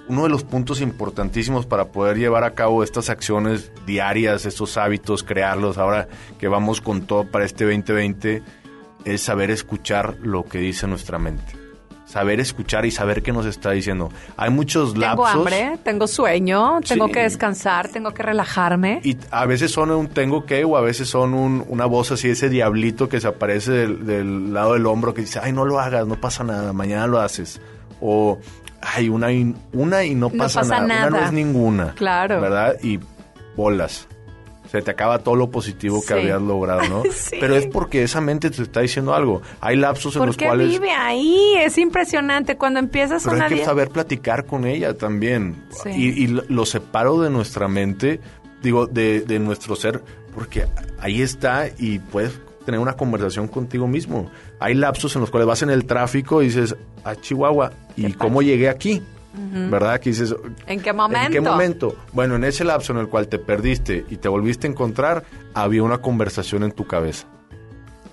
uno 0.08 0.24
de 0.24 0.28
los 0.28 0.44
puntos 0.44 0.80
importantísimos 0.80 1.66
para 1.66 1.86
poder 1.86 2.18
llevar 2.18 2.44
a 2.44 2.54
cabo 2.54 2.82
estas 2.84 3.08
acciones 3.10 3.72
diarias, 3.86 4.44
estos 4.46 4.76
hábitos, 4.76 5.22
crearlos, 5.22 5.78
ahora 5.78 6.08
que 6.38 6.48
vamos 6.48 6.80
con 6.80 7.06
todo 7.06 7.24
para 7.24 7.44
este 7.44 7.64
2020, 7.64 8.42
es 9.04 9.20
saber 9.22 9.50
escuchar 9.50 10.16
lo 10.22 10.44
que 10.44 10.58
dice 10.58 10.86
nuestra 10.86 11.18
mente. 11.18 11.56
Saber 12.06 12.38
escuchar 12.38 12.84
y 12.86 12.90
saber 12.92 13.22
qué 13.22 13.32
nos 13.32 13.44
está 13.46 13.72
diciendo. 13.72 14.10
Hay 14.36 14.50
muchos 14.50 14.92
Tengo 14.92 15.06
lapsos. 15.06 15.28
hambre, 15.30 15.78
tengo 15.82 16.06
sueño, 16.06 16.78
tengo 16.86 17.06
Sí. 17.06 17.12
que 17.12 17.20
descansar, 17.22 17.88
tengo 17.88 18.12
que 18.14 18.22
relajarme. 18.22 19.00
Y 19.02 19.16
a 19.32 19.46
veces 19.46 19.72
son 19.72 19.90
un 19.90 20.06
tengo 20.08 20.44
que 20.44 20.64
o 20.64 20.76
a 20.76 20.80
veces 20.80 21.08
son 21.08 21.34
un- 21.34 21.64
una 21.66 21.86
voz 21.86 22.12
así, 22.12 22.28
ese 22.28 22.48
diablito 22.50 23.08
que 23.08 23.20
se 23.20 23.26
aparece 23.28 23.72
del, 23.72 24.06
del 24.06 24.52
lado 24.54 24.74
del 24.74 24.86
hombro 24.86 25.12
que 25.12 25.22
dice, 25.22 25.40
ay, 25.42 25.52
no 25.52 25.64
lo 25.64 25.80
hagas, 25.80 26.06
no 26.06 26.20
pasa 26.20 26.44
nada, 26.44 26.72
mañana 26.72 27.06
lo 27.08 27.20
haces. 27.20 27.60
O, 28.00 28.38
ay, 28.94 29.08
una 29.08 29.32
y, 29.32 29.54
una 29.72 30.04
y 30.04 30.14
no 30.14 30.28
No 30.30 30.38
pasa, 30.38 30.60
pasa 30.60 30.80
nada. 30.80 31.08
Una 31.08 31.18
no 31.20 31.26
es 31.26 31.32
ninguna. 31.32 31.94
Claro. 31.94 32.40
¿Verdad? 32.40 32.76
Y 32.82 32.98
bolas. 33.56 34.08
Se 34.70 34.82
te 34.82 34.90
acaba 34.90 35.20
todo 35.20 35.36
lo 35.36 35.50
positivo 35.50 36.02
que 36.04 36.14
habías 36.14 36.42
logrado, 36.42 36.82
¿no? 36.88 37.02
Sí. 37.12 37.36
Pero 37.38 37.54
es 37.54 37.66
porque 37.66 38.02
esa 38.02 38.20
mente 38.20 38.50
te 38.50 38.62
está 38.62 38.80
diciendo 38.80 39.14
algo. 39.14 39.40
Hay 39.60 39.76
lapsos 39.76 40.16
en 40.16 40.26
los 40.26 40.36
cuales... 40.36 40.68
vive 40.68 40.90
ahí, 40.90 41.54
es 41.58 41.78
impresionante. 41.78 42.56
Cuando 42.56 42.80
empiezas 42.80 43.22
Pero 43.22 43.36
una 43.36 43.44
hay 43.44 43.50
que 43.50 43.54
día- 43.56 43.64
saber 43.66 43.90
platicar 43.90 44.46
con 44.46 44.66
ella 44.66 44.94
también. 44.94 45.54
Sí. 45.84 45.90
Y, 45.90 46.24
y 46.24 46.26
lo- 46.26 46.42
lo 46.48 46.66
separo 46.66 47.20
de 47.20 47.30
nuestra 47.30 47.68
mente, 47.68 48.20
digo, 48.62 48.86
de, 48.88 49.20
de 49.20 49.38
nuestro 49.38 49.76
ser, 49.76 50.02
porque 50.34 50.66
ahí 50.98 51.22
está 51.22 51.66
y 51.78 52.00
puedes 52.00 52.40
tener 52.64 52.80
una 52.80 52.94
conversación 52.94 53.48
contigo 53.48 53.86
mismo. 53.86 54.30
Hay 54.60 54.74
lapsos 54.74 55.14
en 55.16 55.20
los 55.20 55.30
cuales 55.30 55.46
vas 55.46 55.62
en 55.62 55.70
el 55.70 55.84
tráfico 55.84 56.42
y 56.42 56.46
dices, 56.46 56.76
a 57.04 57.14
Chihuahua, 57.16 57.72
¿y 57.96 58.12
cómo 58.12 58.42
llegué 58.42 58.68
aquí? 58.68 59.02
¿Verdad? 59.34 59.98
Que 60.00 60.10
dices, 60.10 60.34
¿En 60.66 60.80
qué 60.80 60.90
¿En 60.90 60.96
momento? 60.96 61.30
qué 61.32 61.40
momento? 61.40 61.96
Bueno, 62.12 62.36
en 62.36 62.44
ese 62.44 62.62
lapso 62.64 62.92
en 62.92 62.98
el 63.00 63.08
cual 63.08 63.26
te 63.28 63.38
perdiste 63.38 64.04
y 64.08 64.16
te 64.16 64.28
volviste 64.28 64.66
a 64.66 64.70
encontrar, 64.70 65.24
había 65.54 65.82
una 65.82 65.98
conversación 65.98 66.62
en 66.62 66.70
tu 66.72 66.86
cabeza. 66.86 67.26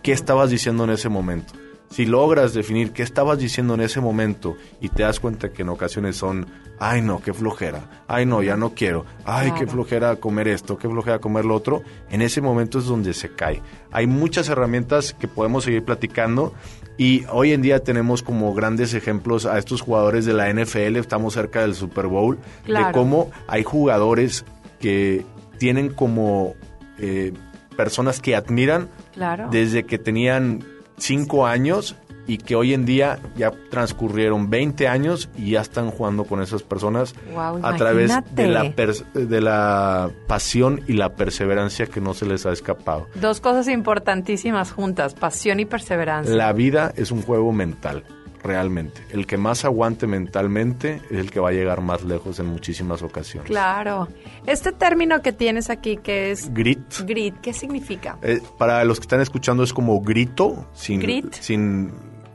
¿Qué 0.02 0.14
estabas 0.14 0.50
diciendo 0.50 0.84
en 0.84 0.90
ese 0.90 1.10
momento? 1.10 1.54
Si 1.92 2.06
logras 2.06 2.54
definir 2.54 2.92
qué 2.94 3.04
estabas 3.04 3.38
diciendo 3.38 3.74
en 3.76 3.82
ese 3.82 4.00
momento 4.02 4.56
y 4.80 4.90
te 4.90 5.04
das 5.04 5.20
cuenta 5.20 5.50
que 5.50 5.62
en 5.64 5.70
ocasiones 5.70 6.16
son, 6.16 6.48
ay 6.80 7.02
no, 7.02 7.22
qué 7.22 7.34
flojera, 7.34 8.04
ay 8.08 8.26
no, 8.26 8.42
ya 8.42 8.56
no 8.56 8.74
quiero, 8.74 9.06
ay 9.26 9.52
qué 9.60 9.68
flojera 9.68 10.16
comer 10.16 10.48
esto, 10.48 10.78
qué 10.78 10.88
flojera 10.88 11.20
comer 11.20 11.44
lo 11.44 11.54
otro, 11.54 11.84
en 12.10 12.22
ese 12.22 12.40
momento 12.42 12.80
es 12.80 12.86
donde 12.86 13.14
se 13.14 13.30
cae. 13.36 13.62
Hay 13.92 14.08
muchas 14.08 14.48
herramientas 14.48 15.14
que 15.14 15.28
podemos 15.28 15.66
seguir 15.66 15.84
platicando 15.84 16.54
y 16.98 17.26
hoy 17.30 17.52
en 17.52 17.62
día 17.62 17.84
tenemos 17.84 18.24
como 18.24 18.54
grandes 18.54 18.94
ejemplos 18.94 19.46
a 19.46 19.58
estos 19.58 19.82
jugadores 19.82 20.26
de 20.26 20.34
la 20.34 20.50
NFL, 20.50 20.96
estamos 20.98 21.34
cerca 21.34 21.60
del 21.62 21.76
Super 21.76 22.08
Bowl, 22.08 22.40
Claro. 22.64 22.88
de 22.88 22.94
cómo 22.94 23.32
hay 23.48 23.64
jugadores 23.64 24.46
que 24.80 25.26
tienen 25.58 25.90
como 25.90 26.56
eh, 27.00 27.34
personas 27.76 28.22
que 28.22 28.34
admiran 28.36 28.88
Claro. 29.14 29.50
desde 29.52 29.84
que 29.84 29.98
tenían 30.00 30.64
5 31.02 31.48
años 31.48 31.96
y 32.28 32.38
que 32.38 32.56
hoy 32.56 32.74
en 32.74 32.86
día 32.86 33.20
ya 33.36 33.52
transcurrieron 33.70 34.50
20 34.50 34.88
años 34.88 35.30
y 35.36 35.52
ya 35.52 35.62
están 35.62 35.90
jugando 35.90 36.24
con 36.24 36.42
esas 36.42 36.64
personas 36.64 37.16
a 37.36 37.76
través 37.76 38.12
de 38.34 38.48
la, 38.48 38.74
de 39.14 39.42
la 39.42 40.12
pasión 40.28 40.82
y 40.88 40.94
la 40.94 41.16
perseverancia 41.16 41.88
que 41.88 42.00
no 42.00 42.14
se 42.14 42.26
les 42.26 42.46
ha 42.46 42.52
escapado. 42.52 43.08
Dos 43.16 43.42
cosas 43.42 43.68
importantísimas 43.68 44.72
juntas, 44.72 45.16
pasión 45.16 45.60
y 45.60 45.66
perseverancia. 45.66 46.34
La 46.36 46.54
vida 46.54 46.94
es 46.96 47.12
un 47.12 47.24
juego 47.24 47.52
mental, 47.52 48.04
realmente. 48.44 49.02
El 49.12 49.26
que 49.28 49.38
más 49.38 49.66
aguante 49.66 50.08
mentalmente 50.08 51.02
es 51.10 51.18
el 51.20 51.32
que 51.32 51.40
va 51.40 51.50
a 51.50 51.52
llegar 51.52 51.82
más 51.82 52.04
lejos 52.04 52.40
en 52.40 52.48
muchísimas 52.48 53.02
ocasiones. 53.04 53.48
Claro. 53.50 54.08
Este 54.46 54.72
término 54.72 55.22
que 55.22 55.32
tienes 55.34 55.70
aquí 55.70 55.98
que 55.98 56.32
es 56.32 56.54
Grit. 56.54 56.80
grit, 57.06 57.36
¿qué 57.42 57.54
significa? 57.54 58.18
Eh, 58.24 58.42
para 58.58 58.84
los 58.84 59.00
que 59.00 59.04
están 59.04 59.22
escuchando 59.22 59.64
es 59.64 59.74
como 59.74 60.02
grito 60.02 60.66
sin, 60.74 61.00
Grit. 61.02 61.34
sin 61.34 61.92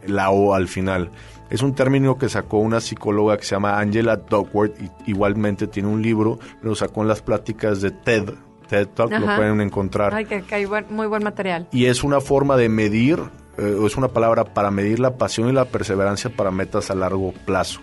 la 0.06 0.30
O 0.30 0.54
al 0.54 0.68
final. 0.68 1.10
Es 1.50 1.62
un 1.62 1.74
término 1.74 2.18
que 2.18 2.28
sacó 2.28 2.58
una 2.58 2.80
psicóloga 2.80 3.36
que 3.36 3.44
se 3.44 3.54
llama 3.54 3.78
Angela 3.78 4.16
Duckworth 4.16 4.74
y 4.80 5.10
igualmente 5.10 5.66
tiene 5.68 5.88
un 5.88 6.02
libro, 6.02 6.38
lo 6.62 6.74
sacó 6.74 7.02
en 7.02 7.08
las 7.08 7.22
pláticas 7.22 7.80
de 7.80 7.90
TED. 7.92 8.30
TED 8.68 8.88
Talk 8.88 9.12
lo 9.12 9.26
pueden 9.36 9.60
encontrar. 9.60 10.12
Ay, 10.12 10.24
que, 10.24 10.42
que 10.42 10.54
hay 10.56 10.64
buen- 10.64 10.86
muy 10.90 11.06
buen 11.06 11.22
material. 11.22 11.68
Y 11.70 11.84
es 11.86 12.02
una 12.02 12.20
forma 12.20 12.56
de 12.56 12.68
medir, 12.68 13.20
eh, 13.58 13.76
es 13.84 13.96
una 13.96 14.08
palabra 14.08 14.44
para 14.44 14.70
medir 14.70 14.98
la 15.00 15.16
pasión 15.16 15.48
y 15.48 15.52
la 15.52 15.64
perseverancia 15.66 16.30
para 16.30 16.50
metas 16.50 16.90
a 16.90 16.94
largo 16.94 17.32
plazo. 17.44 17.80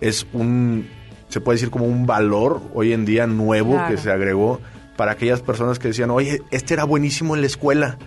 Es 0.00 0.26
un, 0.32 0.88
se 1.28 1.40
puede 1.40 1.56
decir 1.56 1.70
como 1.70 1.86
un 1.86 2.06
valor 2.06 2.60
hoy 2.74 2.92
en 2.92 3.04
día 3.04 3.26
nuevo 3.26 3.72
Claro. 3.72 3.88
que 3.94 4.00
se 4.00 4.10
agregó 4.10 4.60
para 4.96 5.12
aquellas 5.12 5.40
personas 5.42 5.78
que 5.78 5.88
decían, 5.88 6.10
oye, 6.10 6.42
este 6.50 6.74
era 6.74 6.84
buenísimo 6.84 7.34
en 7.34 7.40
la 7.40 7.46
escuela, 7.46 7.98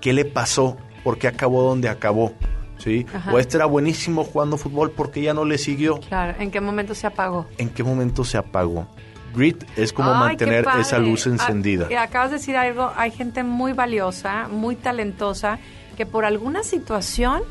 ¿qué 0.00 0.12
le 0.12 0.24
pasó? 0.24 0.76
¿Por 1.02 1.18
qué 1.18 1.28
acabó 1.28 1.62
donde 1.62 1.88
acabó? 1.88 2.32
¿sí? 2.78 3.06
Ajá. 3.14 3.32
O 3.32 3.38
este 3.38 3.56
era 3.56 3.66
buenísimo 3.66 4.24
jugando 4.24 4.56
fútbol 4.58 4.90
porque 4.90 5.22
ya 5.22 5.32
no 5.32 5.44
le 5.44 5.58
siguió. 5.58 6.00
Claro, 6.00 6.34
¿en 6.38 6.50
qué 6.50 6.60
momento 6.60 6.94
se 6.94 7.06
apagó? 7.06 7.46
¿En 7.56 7.68
qué 7.70 7.82
momento 7.82 8.24
se 8.24 8.36
apagó? 8.36 8.86
Grit 9.34 9.64
es 9.76 9.92
como 9.92 10.10
Ay, 10.10 10.36
qué 10.36 10.44
mantener 10.46 10.66
esa 10.80 10.98
luz 10.98 11.26
Ah, 11.26 11.30
encendida. 11.30 11.86
y 11.90 11.94
acabas 11.94 12.30
de 12.30 12.36
decir 12.38 12.56
algo, 12.56 12.92
hay 12.96 13.10
gente 13.10 13.42
muy 13.42 13.72
valiosa, 13.72 14.48
muy 14.48 14.76
talentosa, 14.76 15.58
que 15.94 16.06
por 16.06 16.24
alguna 16.24 16.62
situación 16.62 17.42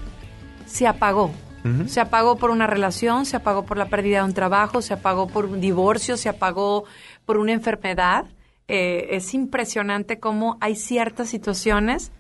se 0.66 0.88
apagó. 0.88 1.32
Se 1.88 2.02
apagó 2.02 2.36
por 2.36 2.50
una 2.50 2.68
relación, 2.68 3.26
se 3.26 3.38
apagó 3.38 3.66
por 3.66 3.78
la 3.78 3.86
pérdida 3.86 4.18
de 4.18 4.26
un 4.26 4.34
trabajo, 4.34 4.82
se 4.82 4.94
apagó 4.94 5.28
por 5.28 5.46
un 5.46 5.62
divorcio, 5.62 6.18
se 6.18 6.28
apagó 6.28 6.84
por 7.26 7.38
una 7.38 7.54
enfermedad. 7.54 8.26
Eh, 8.68 9.08
es 9.12 9.34
impresionante 9.34 10.20
cómo 10.20 10.58
hay 10.60 10.76
ciertas 10.76 11.30
situaciones. 11.30 12.12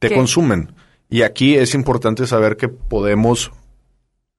Te 0.00 0.08
¿Qué? 0.08 0.16
consumen. 0.16 0.72
Y 1.08 1.22
aquí 1.22 1.54
es 1.54 1.72
importante 1.74 2.26
saber 2.26 2.56
que 2.56 2.66
podemos 2.68 3.52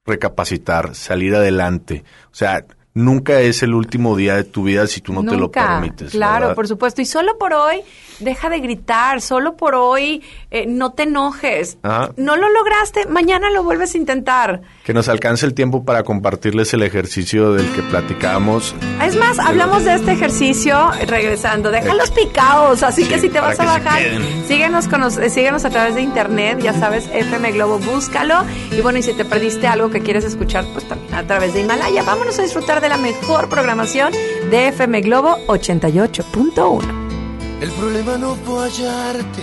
recapacitar, 0.04 0.94
salir 0.94 1.34
adelante. 1.34 2.04
O 2.26 2.34
sea, 2.34 2.66
nunca 2.94 3.40
es 3.40 3.62
el 3.62 3.74
último 3.74 4.16
día 4.16 4.34
de 4.36 4.44
tu 4.44 4.64
vida 4.64 4.86
si 4.86 5.00
tú 5.00 5.12
no 5.12 5.24
te 5.24 5.36
lo 5.36 5.50
permites. 5.50 6.10
Claro, 6.12 6.40
¿verdad? 6.40 6.54
por 6.54 6.66
supuesto. 6.68 7.00
Y 7.00 7.06
solo 7.06 7.38
por 7.38 7.52
hoy, 7.54 7.82
deja 8.18 8.50
de 8.50 8.60
gritar. 8.60 9.20
Solo 9.20 9.56
por 9.56 9.74
hoy, 9.74 10.22
eh, 10.50 10.66
no 10.66 10.92
te 10.92 11.04
enojes. 11.04 11.78
Ajá. 11.82 12.10
No 12.16 12.36
lo 12.36 12.48
lograste, 12.48 13.06
mañana 13.06 13.48
lo 13.50 13.62
vuelves 13.62 13.94
a 13.94 13.98
intentar. 13.98 14.62
Que 14.84 14.92
nos 14.92 15.08
alcance 15.08 15.46
el 15.46 15.54
tiempo 15.54 15.84
para 15.84 16.02
compartirles 16.02 16.74
el 16.74 16.82
ejercicio 16.82 17.52
del 17.52 17.70
que 17.72 17.82
platicamos. 17.82 18.74
Es 19.02 19.16
más, 19.16 19.38
hablamos 19.38 19.84
de 19.84 19.94
este 19.94 20.12
ejercicio 20.12 20.90
eh, 21.00 21.06
regresando. 21.06 21.70
Déjalos 21.70 22.10
picados, 22.10 22.82
así 22.82 23.04
que 23.06 23.18
si 23.20 23.28
te 23.28 23.40
vas 23.40 23.58
a 23.60 23.64
bajar, 23.64 24.02
síguenos, 24.48 24.88
con 24.88 25.00
nos- 25.00 25.16
eh, 25.18 25.30
síguenos 25.30 25.64
a 25.64 25.70
través 25.70 25.94
de 25.94 26.02
internet, 26.02 26.58
ya 26.60 26.72
sabes, 26.74 27.08
FM 27.12 27.52
Globo, 27.52 27.78
búscalo. 27.78 28.44
Y 28.72 28.80
bueno, 28.80 28.98
y 28.98 29.02
si 29.02 29.12
te 29.14 29.24
perdiste 29.24 29.66
algo 29.68 29.90
que 29.90 30.00
quieres 30.00 30.24
escuchar, 30.24 30.64
pues 30.72 30.86
también 30.88 31.14
a 31.14 31.22
través 31.26 31.54
de 31.54 31.60
Himalaya. 31.60 32.02
Vámonos 32.02 32.38
a 32.38 32.42
disfrutar 32.42 32.79
de 32.80 32.88
la 32.88 32.96
mejor 32.96 33.48
programación 33.48 34.12
de 34.50 34.68
FM 34.68 35.02
Globo 35.02 35.36
88.1. 35.48 37.60
El 37.60 37.70
problema 37.72 38.16
no 38.16 38.34
fue 38.36 38.68
hallarte. 38.68 39.42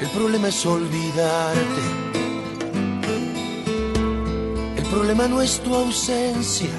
El 0.00 0.08
problema 0.08 0.48
es 0.48 0.66
olvidarte. 0.66 1.82
El 4.76 4.84
problema 4.84 5.28
no 5.28 5.40
es 5.40 5.60
tu 5.60 5.74
ausencia. 5.74 6.70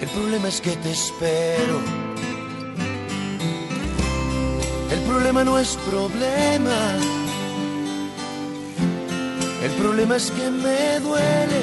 El 0.00 0.08
problema 0.08 0.48
es 0.48 0.60
que 0.60 0.76
te 0.76 0.92
espero. 0.92 1.80
El 4.92 5.00
problema 5.00 5.42
no 5.42 5.58
es 5.58 5.76
problema. 5.88 7.17
El 9.62 9.72
problema 9.72 10.16
es 10.16 10.30
que 10.30 10.50
me 10.50 11.00
duele. 11.00 11.62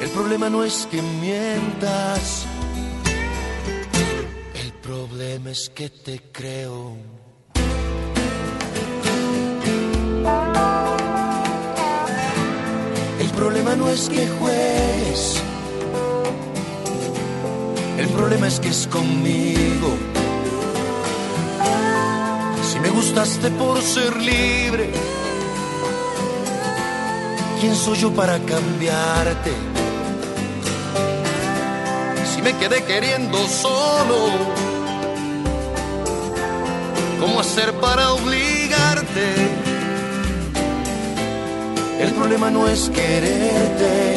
El 0.00 0.10
problema 0.10 0.50
no 0.50 0.64
es 0.64 0.86
que 0.90 1.00
mientas. 1.02 2.46
El 4.54 4.72
problema 4.82 5.50
es 5.50 5.70
que 5.70 5.88
te 5.88 6.20
creo. 6.32 6.96
El 13.20 13.30
problema 13.36 13.76
no 13.76 13.88
es 13.88 14.08
que 14.08 14.28
juegues. 14.38 15.36
El 17.98 18.08
problema 18.08 18.48
es 18.48 18.58
que 18.58 18.68
es 18.68 18.86
conmigo. 18.88 20.13
Gustaste 22.94 23.50
por 23.50 23.82
ser 23.82 24.16
libre, 24.16 24.92
¿quién 27.60 27.74
soy 27.74 27.98
yo 27.98 28.12
para 28.12 28.38
cambiarte? 28.38 29.52
Si 32.32 32.40
me 32.40 32.56
quedé 32.56 32.84
queriendo 32.84 33.38
solo, 33.48 34.28
¿cómo 37.20 37.40
hacer 37.40 37.72
para 37.74 38.12
obligarte? 38.12 39.26
El 42.00 42.12
problema 42.12 42.50
no 42.50 42.68
es 42.68 42.90
quererte, 42.90 44.16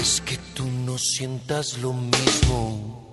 es 0.00 0.20
que 0.20 0.36
tú 0.54 0.64
no 0.84 0.98
sientas 0.98 1.78
lo 1.78 1.92
mismo. 1.92 3.07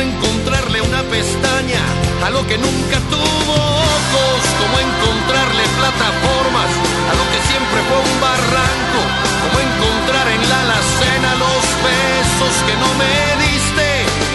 ¿Cómo 0.00 0.12
encontrarle 0.12 0.80
una 0.80 1.02
pestaña 1.12 1.82
a 2.24 2.30
lo 2.30 2.40
que 2.46 2.56
nunca 2.56 2.96
tuvo 3.12 3.52
ojos? 3.52 4.40
¿Cómo 4.56 4.76
encontrarle 4.80 5.64
plataformas 5.76 6.70
a 7.10 7.12
lo 7.20 7.24
que 7.28 7.40
siempre 7.44 7.78
fue 7.84 7.98
un 8.08 8.16
barranco? 8.18 9.00
¿Cómo 9.44 9.56
encontrar 9.60 10.26
en 10.28 10.48
la 10.48 10.60
alacena 10.62 11.30
los 11.44 11.64
besos 11.84 12.54
que 12.64 12.74
no 12.80 12.90
me 12.96 13.16
diste? 13.44 13.88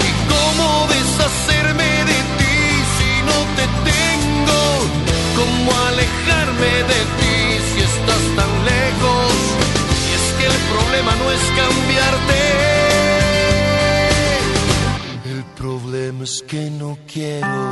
¿Y 0.06 0.12
cómo 0.30 0.86
deshacerme 0.86 1.90
de 2.14 2.20
ti 2.38 2.58
si 2.98 3.12
no 3.26 3.38
te 3.58 3.66
tengo? 3.90 4.62
¿Cómo 5.34 5.74
alejarme 5.90 6.74
de 6.94 7.00
ti 7.18 7.38
si 7.74 7.82
estás 7.82 8.24
tan 8.38 8.52
lejos? 8.70 9.34
Y 9.98 10.14
es 10.14 10.26
que 10.38 10.46
el 10.46 10.60
problema 10.70 11.16
no 11.16 11.32
es 11.32 11.42
cambiarte. 11.58 12.75
Problema 16.26 16.34
es 16.34 16.44
que 16.48 16.70
no 16.72 16.98
quiero. 17.12 17.70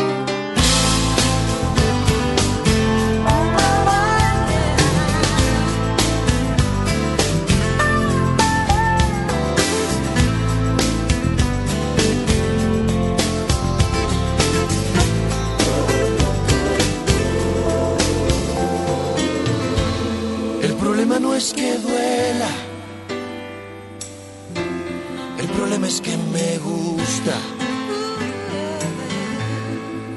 El 20.61 20.73
problema 20.75 21.19
no 21.19 21.33
es 21.33 21.53
que 21.53 21.77
duela. 21.79 22.49
El 25.39 25.47
problema 25.49 25.87
es 25.87 26.01
que 26.01 26.17
me 26.17 26.57
gusta. 26.59 27.52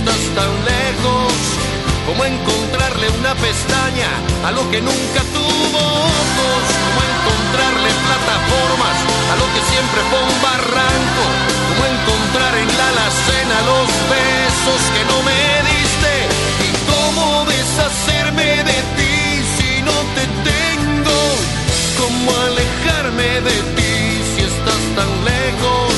Estás 0.00 0.22
tan 0.34 0.52
lejos? 0.64 1.32
¿Cómo 2.06 2.24
encontrarle 2.24 3.06
una 3.20 3.34
pestaña 3.34 4.10
a 4.46 4.50
lo 4.52 4.62
que 4.70 4.80
nunca 4.80 5.20
tuvo 5.36 5.78
ojos? 5.78 6.62
¿Cómo 6.84 7.00
encontrarle 7.12 7.90
plataformas 8.08 8.96
a 9.32 9.34
lo 9.40 9.46
que 9.52 9.62
siempre 9.70 10.00
fue 10.08 10.20
un 10.30 10.36
barranco? 10.48 11.24
¿Cómo 11.68 11.82
encontrar 11.94 12.52
en 12.64 12.70
la 12.78 12.86
alacena 12.94 13.56
los 13.72 13.88
besos 14.16 14.80
que 14.94 15.02
no 15.10 15.18
me 15.28 15.40
diste? 15.70 16.12
¿Y 16.66 16.70
cómo 16.90 17.44
deshacerme 17.44 18.50
de 18.70 18.78
ti 18.96 19.16
si 19.56 19.70
no 19.82 19.96
te 20.16 20.24
tengo? 20.50 21.18
¿Cómo 22.00 22.28
alejarme 22.48 23.30
de 23.48 23.56
ti 23.76 23.94
si 24.32 24.40
estás 24.50 24.82
tan 24.96 25.10
lejos? 25.24 25.89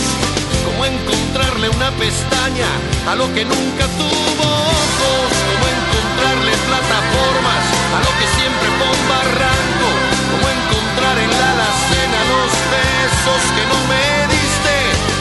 como 0.82 0.94
encontrarle 0.94 1.68
una 1.68 1.90
pestaña 1.92 2.66
a 3.06 3.14
lo 3.14 3.32
que 3.34 3.44
nunca 3.44 3.86
tuvo 3.86 4.42
ojos, 4.42 5.30
como 5.46 5.64
encontrarle 5.78 6.52
plataformas 6.66 7.62
a 7.94 7.98
lo 8.02 8.10
que 8.18 8.26
siempre 8.34 8.68
fue 8.78 8.88
un 8.90 9.08
barranco, 9.08 9.88
como 10.32 10.46
encontrar 10.58 11.18
en 11.18 11.30
la 11.30 11.48
alacena 11.54 12.18
los 12.34 12.50
besos 12.74 13.42
que 13.54 13.64
no 13.70 13.78
me 13.92 14.06
diste 14.34 14.76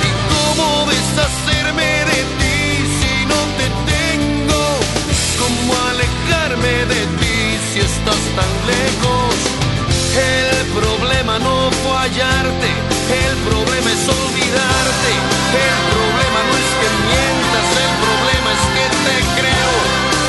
y 0.08 0.12
cómo 0.34 0.66
deshacerme 0.90 1.92
de 2.10 2.20
ti 2.40 2.58
si 3.00 3.26
no 3.32 3.40
te 3.60 3.68
tengo, 3.94 4.62
cómo 5.42 5.74
alejarme 5.94 6.74
de 6.94 7.02
ti 7.20 7.38
si 7.72 7.80
estás 7.82 8.24
tan 8.36 8.52
lejos. 8.66 9.31
El 10.12 10.68
problema 10.76 11.40
no 11.40 11.72
fue 11.72 11.96
hallarte, 11.96 12.68
el 12.68 13.36
problema 13.48 13.90
es 13.92 14.04
olvidarte. 14.12 15.12
El 15.56 15.80
problema 15.96 16.40
no 16.48 16.54
es 16.62 16.70
que 16.80 16.90
mientas, 17.08 17.68
el 17.80 17.94
problema 18.04 18.50
es 18.52 18.64
que 18.76 18.86
te 19.08 19.18
creo. 19.40 19.74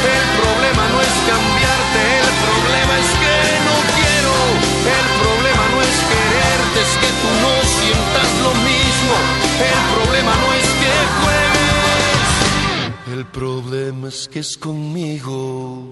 El 0.06 0.26
problema 0.38 0.84
no 0.86 0.98
es 1.02 1.14
cambiarte, 1.26 2.00
el 2.22 2.34
problema 2.46 2.94
es 3.02 3.10
que 3.22 3.36
no 3.66 3.76
quiero. 3.98 4.34
El 4.86 5.06
problema 5.18 5.64
no 5.74 5.78
es 5.82 5.96
quererte, 6.10 6.78
es 6.86 6.94
que 7.02 7.10
tú 7.18 7.28
no 7.42 7.52
sientas 7.82 8.30
lo 8.46 8.52
mismo. 8.62 9.14
El 9.66 9.80
problema 9.98 10.32
no 10.42 10.48
es 10.54 10.68
que 10.78 10.92
juegues. 11.18 11.62
El 13.18 13.26
problema 13.26 14.08
es 14.08 14.28
que 14.28 14.38
es 14.38 14.56
conmigo. 14.56 15.91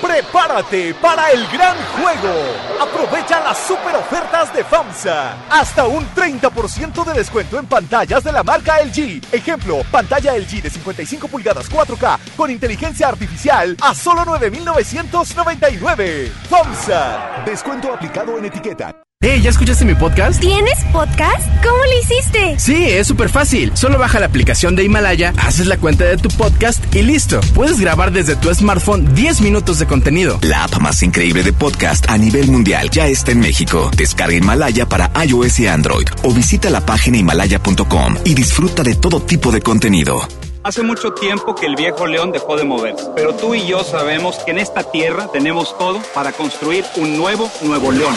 Prepárate 0.00 0.94
para 0.94 1.30
el 1.30 1.46
gran 1.48 1.76
juego. 1.96 2.32
Aprovecha 2.80 3.40
las 3.40 3.58
super 3.58 3.96
ofertas 3.96 4.54
de 4.54 4.62
FAMSA. 4.64 5.36
Hasta 5.50 5.86
un 5.86 6.06
30% 6.14 7.04
de 7.04 7.12
descuento 7.14 7.58
en 7.58 7.66
pantallas 7.66 8.24
de 8.24 8.32
la 8.32 8.42
marca 8.42 8.82
LG. 8.82 9.20
Ejemplo, 9.32 9.82
pantalla 9.90 10.36
LG 10.36 10.62
de 10.62 10.70
55 10.70 11.28
pulgadas 11.28 11.70
4K 11.70 12.18
con 12.36 12.50
inteligencia 12.50 13.08
artificial 13.08 13.76
a 13.80 13.94
solo 13.94 14.24
9,999. 14.24 16.32
FAMSA. 16.48 17.42
Descuento 17.44 17.92
aplicado 17.92 18.38
en 18.38 18.46
etiqueta. 18.46 19.02
Hey, 19.24 19.40
¿ya 19.40 19.50
escuchaste 19.50 19.84
mi 19.84 19.94
podcast? 19.94 20.40
¿Tienes 20.40 20.76
podcast? 20.92 21.46
¿Cómo 21.62 21.76
lo 21.76 21.98
hiciste? 22.00 22.58
Sí, 22.58 22.86
es 22.90 23.06
súper 23.06 23.28
fácil. 23.28 23.70
Solo 23.76 23.96
baja 23.96 24.18
la 24.18 24.26
aplicación 24.26 24.74
de 24.74 24.82
Himalaya, 24.82 25.32
haces 25.38 25.68
la 25.68 25.76
cuenta 25.76 26.02
de 26.04 26.16
tu 26.16 26.28
podcast 26.30 26.92
y 26.92 27.02
listo. 27.02 27.40
Puedes 27.54 27.78
grabar 27.78 28.10
desde 28.10 28.34
tu 28.34 28.52
smartphone 28.52 29.14
10 29.14 29.42
minutos 29.42 29.78
de 29.78 29.86
contenido. 29.86 30.40
La 30.42 30.64
app 30.64 30.76
más 30.80 31.04
increíble 31.04 31.44
de 31.44 31.52
podcast 31.52 32.10
a 32.10 32.18
nivel 32.18 32.50
mundial 32.50 32.90
ya 32.90 33.06
está 33.06 33.30
en 33.30 33.38
México. 33.38 33.92
Descarga 33.96 34.34
Himalaya 34.34 34.86
para 34.86 35.12
iOS 35.24 35.60
y 35.60 35.68
Android 35.68 36.08
o 36.24 36.32
visita 36.32 36.68
la 36.68 36.84
página 36.84 37.18
himalaya.com 37.18 38.16
y 38.24 38.34
disfruta 38.34 38.82
de 38.82 38.96
todo 38.96 39.20
tipo 39.22 39.52
de 39.52 39.60
contenido. 39.60 40.20
Hace 40.64 40.82
mucho 40.82 41.12
tiempo 41.12 41.54
que 41.54 41.66
el 41.66 41.76
viejo 41.76 42.08
león 42.08 42.32
dejó 42.32 42.56
de 42.56 42.64
moverse, 42.64 43.04
pero 43.14 43.34
tú 43.36 43.54
y 43.54 43.68
yo 43.68 43.84
sabemos 43.84 44.38
que 44.44 44.50
en 44.50 44.58
esta 44.58 44.82
tierra 44.82 45.28
tenemos 45.32 45.78
todo 45.78 46.00
para 46.12 46.32
construir 46.32 46.84
un 46.96 47.16
nuevo 47.16 47.48
Nuevo 47.62 47.92
León. 47.92 48.16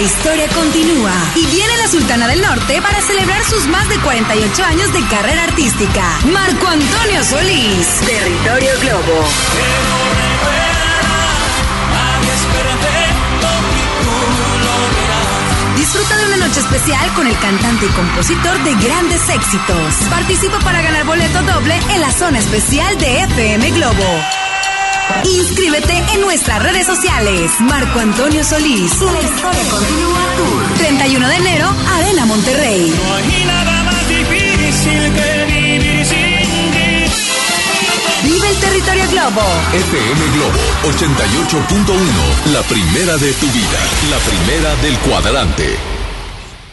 La 0.00 0.06
historia 0.06 0.48
continúa. 0.48 1.12
Y 1.34 1.44
viene 1.46 1.76
la 1.76 1.86
Sultana 1.86 2.26
del 2.26 2.40
Norte 2.40 2.80
para 2.80 3.02
celebrar 3.02 3.44
sus 3.44 3.66
más 3.66 3.86
de 3.90 3.98
48 3.98 4.64
años 4.64 4.92
de 4.94 5.04
carrera 5.08 5.44
artística. 5.44 6.02
Marco 6.32 6.66
Antonio 6.68 7.22
Solís. 7.22 7.86
Territorio 8.06 8.72
Globo. 8.80 9.24
Disfruta 15.76 16.16
de 16.16 16.26
una 16.28 16.46
noche 16.46 16.60
especial 16.60 17.12
con 17.14 17.26
el 17.26 17.38
cantante 17.38 17.84
y 17.84 17.88
compositor 17.90 18.58
de 18.64 18.74
grandes 18.76 19.28
éxitos. 19.28 19.94
Participa 20.08 20.58
para 20.60 20.80
ganar 20.80 21.04
boleto 21.04 21.42
doble 21.42 21.78
en 21.90 22.00
la 22.00 22.10
zona 22.10 22.38
especial 22.38 22.96
de 22.96 23.24
FM 23.24 23.70
Globo. 23.72 24.49
Inscríbete 25.24 26.04
en 26.14 26.20
nuestras 26.22 26.62
redes 26.62 26.86
sociales. 26.86 27.50
Marco 27.60 28.00
Antonio 28.00 28.44
Solís. 28.44 29.00
La 29.00 29.20
historia 29.20 29.62
continúa 29.70 30.20
Tour. 30.36 30.74
31 30.78 31.28
de 31.28 31.36
enero, 31.36 31.68
Arena 31.94 32.26
Monterrey. 32.26 32.94
No 32.96 33.14
hay 33.14 33.44
nada 33.44 33.82
más 33.84 34.08
difícil 34.08 35.12
que 35.12 35.44
vivir 35.46 36.06
sin 36.06 36.70
ti. 36.72 37.04
Vive 38.22 38.48
el 38.48 38.56
territorio 38.56 39.04
Globo. 39.10 39.42
FM 39.72 40.26
Globo 40.34 40.58
88.1, 40.84 42.52
la 42.52 42.62
primera 42.62 43.16
de 43.16 43.32
tu 43.34 43.46
vida, 43.46 43.80
la 44.10 44.18
primera 44.18 44.76
del 44.76 44.98
cuadrante. 44.98 45.99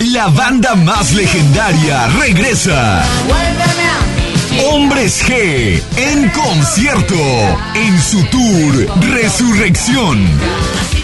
La 0.00 0.28
banda 0.28 0.74
más 0.74 1.14
legendaria 1.14 2.06
regresa. 2.08 3.02
Hombres 4.70 5.24
G 5.26 5.82
en 5.96 6.28
concierto 6.30 7.14
en 7.74 7.98
su 8.02 8.22
tour 8.24 8.86
Resurrección. 9.14 10.22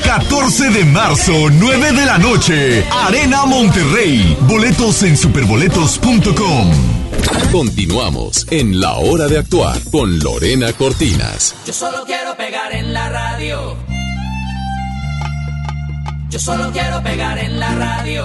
14 0.04 0.70
de 0.70 0.84
marzo, 0.84 1.32
9 1.50 1.92
de 1.92 2.04
la 2.04 2.18
noche, 2.18 2.84
Arena 3.06 3.46
Monterrey. 3.46 4.36
Boletos 4.42 5.02
en 5.04 5.16
superboletos.com. 5.16 6.70
Continuamos 7.50 8.46
en 8.50 8.78
La 8.78 8.96
Hora 8.96 9.26
de 9.26 9.38
Actuar 9.38 9.78
con 9.90 10.18
Lorena 10.18 10.72
Cortinas. 10.74 11.54
Yo 11.66 11.72
solo 11.72 12.04
quiero 12.04 12.36
pegar 12.36 12.74
en 12.74 12.92
la 12.92 13.08
radio. 13.08 13.76
Yo 16.28 16.38
solo 16.38 16.70
quiero 16.72 17.02
pegar 17.02 17.38
en 17.38 17.58
la 17.60 17.74
radio. 17.74 18.24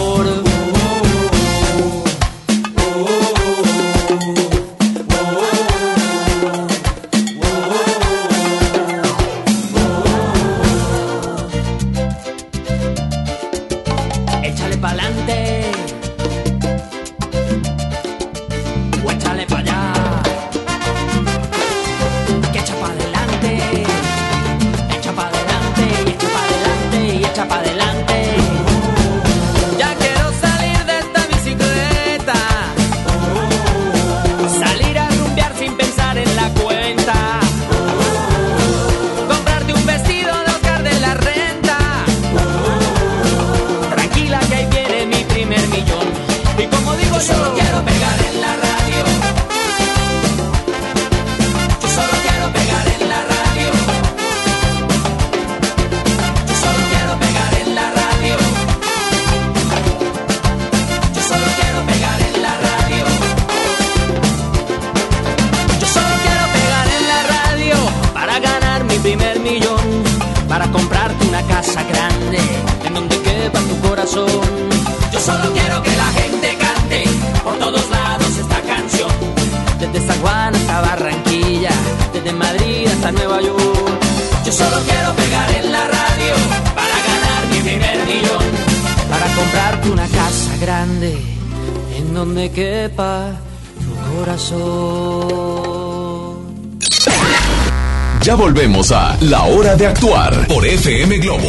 La 99.21 99.43
Hora 99.43 99.75
de 99.75 99.85
Actuar 99.85 100.47
por 100.47 100.65
FM 100.65 101.19
Globo. 101.19 101.47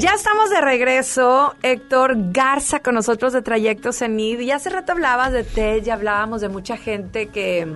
Ya 0.00 0.14
estamos 0.14 0.50
de 0.50 0.60
regreso, 0.60 1.54
Héctor 1.62 2.16
Garza 2.32 2.80
con 2.80 2.96
nosotros 2.96 3.32
de 3.32 3.42
Trayectos 3.42 4.02
en 4.02 4.18
ID. 4.18 4.40
Y 4.40 4.50
hace 4.50 4.70
rato 4.70 4.90
hablabas 4.90 5.30
de 5.30 5.44
TED, 5.44 5.84
ya 5.84 5.94
hablábamos 5.94 6.40
de 6.40 6.48
mucha 6.48 6.76
gente 6.76 7.28
que, 7.28 7.68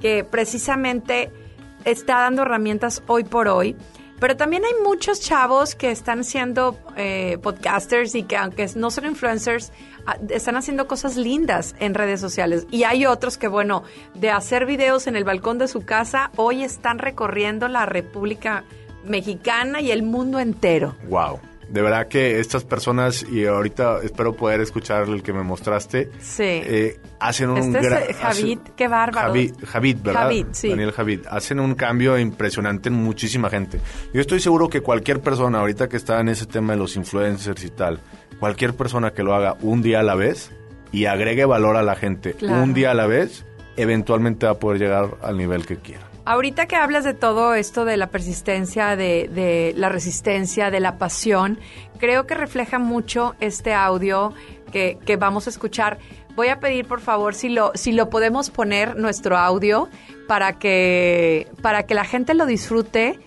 que 0.00 0.22
precisamente 0.22 1.32
está 1.84 2.20
dando 2.20 2.42
herramientas 2.42 3.02
hoy 3.08 3.24
por 3.24 3.48
hoy. 3.48 3.74
Pero 4.20 4.36
también 4.36 4.64
hay 4.64 4.74
muchos 4.84 5.20
chavos 5.20 5.74
que 5.74 5.90
están 5.90 6.24
siendo 6.24 6.78
eh, 6.96 7.38
podcasters 7.42 8.14
y 8.14 8.22
que 8.22 8.36
aunque 8.36 8.68
no 8.76 8.90
son 8.90 9.06
influencers, 9.06 9.72
ah, 10.06 10.16
están 10.28 10.56
haciendo 10.56 10.86
cosas 10.86 11.16
lindas 11.16 11.74
en 11.80 11.94
redes 11.94 12.20
sociales. 12.20 12.66
Y 12.70 12.84
hay 12.84 13.06
otros 13.06 13.38
que, 13.38 13.48
bueno, 13.48 13.82
de 14.14 14.30
hacer 14.30 14.66
videos 14.66 15.06
en 15.06 15.16
el 15.16 15.24
balcón 15.24 15.58
de 15.58 15.68
su 15.68 15.86
casa, 15.86 16.30
hoy 16.36 16.62
están 16.62 16.98
recorriendo 16.98 17.66
la 17.66 17.86
República 17.86 18.64
Mexicana 19.04 19.80
y 19.80 19.90
el 19.90 20.02
mundo 20.02 20.38
entero. 20.38 20.94
Wow. 21.08 21.40
De 21.70 21.82
verdad 21.82 22.08
que 22.08 22.40
estas 22.40 22.64
personas, 22.64 23.24
y 23.30 23.46
ahorita 23.46 24.00
espero 24.02 24.34
poder 24.34 24.60
escuchar 24.60 25.04
el 25.08 25.22
que 25.22 25.32
me 25.32 25.44
mostraste, 25.44 26.10
Sí. 26.20 26.42
eh, 26.42 27.00
hacen 27.20 27.50
un 27.50 27.58
este 27.58 27.80
gra- 27.80 28.02
es 28.02 28.10
eh, 28.10 28.14
Javid, 28.20 28.58
qué 28.76 28.88
bárbaro. 28.88 29.28
Javid, 29.28 29.54
Javid, 29.64 29.96
¿verdad? 30.02 30.22
Javid, 30.22 30.46
sí. 30.50 30.68
Daniel 30.70 30.90
Javid. 30.92 31.20
Hacen 31.30 31.60
un 31.60 31.74
cambio 31.76 32.18
impresionante 32.18 32.88
en 32.88 32.96
muchísima 32.96 33.48
gente. 33.50 33.80
Yo 34.12 34.20
estoy 34.20 34.40
seguro 34.40 34.68
que 34.68 34.80
cualquier 34.80 35.20
persona, 35.20 35.60
ahorita 35.60 35.88
que 35.88 35.96
está 35.96 36.18
en 36.20 36.28
ese 36.30 36.46
tema 36.46 36.72
de 36.72 36.78
los 36.80 36.96
influencers 36.96 37.62
y 37.64 37.70
tal, 37.70 38.00
cualquier 38.40 38.74
persona 38.74 39.12
que 39.12 39.22
lo 39.22 39.34
haga 39.34 39.56
un 39.60 39.80
día 39.80 40.00
a 40.00 40.02
la 40.02 40.16
vez 40.16 40.50
y 40.90 41.04
agregue 41.04 41.44
valor 41.44 41.76
a 41.76 41.82
la 41.84 41.94
gente 41.94 42.32
Claro. 42.34 42.64
un 42.64 42.74
día 42.74 42.90
a 42.90 42.94
la 42.94 43.06
vez, 43.06 43.44
eventualmente 43.76 44.46
va 44.46 44.52
a 44.52 44.58
poder 44.58 44.80
llegar 44.80 45.18
al 45.22 45.36
nivel 45.36 45.66
que 45.66 45.76
quiera. 45.76 46.09
Ahorita 46.24 46.66
que 46.66 46.76
hablas 46.76 47.04
de 47.04 47.14
todo 47.14 47.54
esto 47.54 47.84
de 47.84 47.96
la 47.96 48.08
persistencia, 48.08 48.94
de, 48.96 49.72
la 49.76 49.88
resistencia, 49.88 50.70
de 50.70 50.80
la 50.80 50.98
pasión, 50.98 51.58
creo 51.98 52.26
que 52.26 52.34
refleja 52.34 52.78
mucho 52.78 53.34
este 53.40 53.72
audio 53.74 54.32
que, 54.70 54.98
vamos 55.18 55.46
a 55.46 55.50
escuchar. 55.50 55.98
Voy 56.36 56.48
a 56.48 56.60
pedir, 56.60 56.86
por 56.86 57.00
favor, 57.00 57.34
si 57.34 57.48
lo, 57.48 57.72
si 57.74 57.92
lo 57.92 58.10
podemos 58.10 58.50
poner 58.50 58.96
nuestro 58.96 59.36
audio 59.36 59.88
para 60.28 60.58
que, 60.58 61.48
para 61.62 61.84
que 61.84 61.94
la 61.94 62.04
gente 62.04 62.34
lo 62.34 62.46
disfrute 62.46 63.18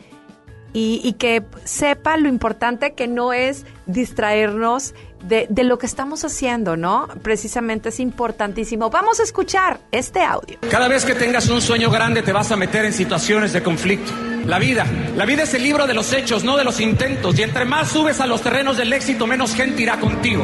y 0.76 1.14
que 1.14 1.44
sepa 1.66 2.18
lo 2.18 2.30
importante 2.30 2.94
que 2.94 3.08
no 3.08 3.32
es 3.32 3.66
distraernos 3.86 4.96
de, 5.24 5.48
de 5.50 5.64
lo 5.64 5.78
que 5.78 5.86
estamos 5.86 6.24
haciendo, 6.24 6.78
¿no? 6.78 7.08
Precisamente 7.22 7.90
es 7.90 8.00
importantísimo. 8.00 8.90
Vamos 8.90 9.20
a 9.20 9.24
escuchar 9.24 9.80
este 9.92 10.22
audio. 10.22 10.58
Cada 10.70 10.88
vez 10.88 11.06
que 11.06 11.16
tengas 11.16 11.50
un 11.50 11.62
sueño 11.62 11.90
grande 11.90 12.22
te 12.22 12.32
vas 12.32 12.52
a 12.52 12.56
meter 12.56 12.86
en 12.86 12.94
situaciones 12.94 13.54
de 13.54 13.64
conflicto. 13.64 14.12
La 14.46 14.60
vida, 14.60 14.86
la 15.16 15.26
vida 15.26 15.44
es 15.44 15.54
el 15.54 15.64
libro 15.64 15.88
de 15.88 15.94
los 15.94 16.12
hechos, 16.12 16.44
no 16.44 16.58
de 16.58 16.66
los 16.66 16.82
intentos. 16.82 17.40
Y 17.40 17.44
entre 17.44 17.64
más 17.64 17.90
subes 17.90 18.20
a 18.20 18.28
los 18.28 18.42
terrenos 18.42 18.76
del 18.76 18.92
éxito, 18.92 19.26
menos 19.26 19.56
gente 19.56 19.82
irá 19.82 20.02
contigo. 20.02 20.44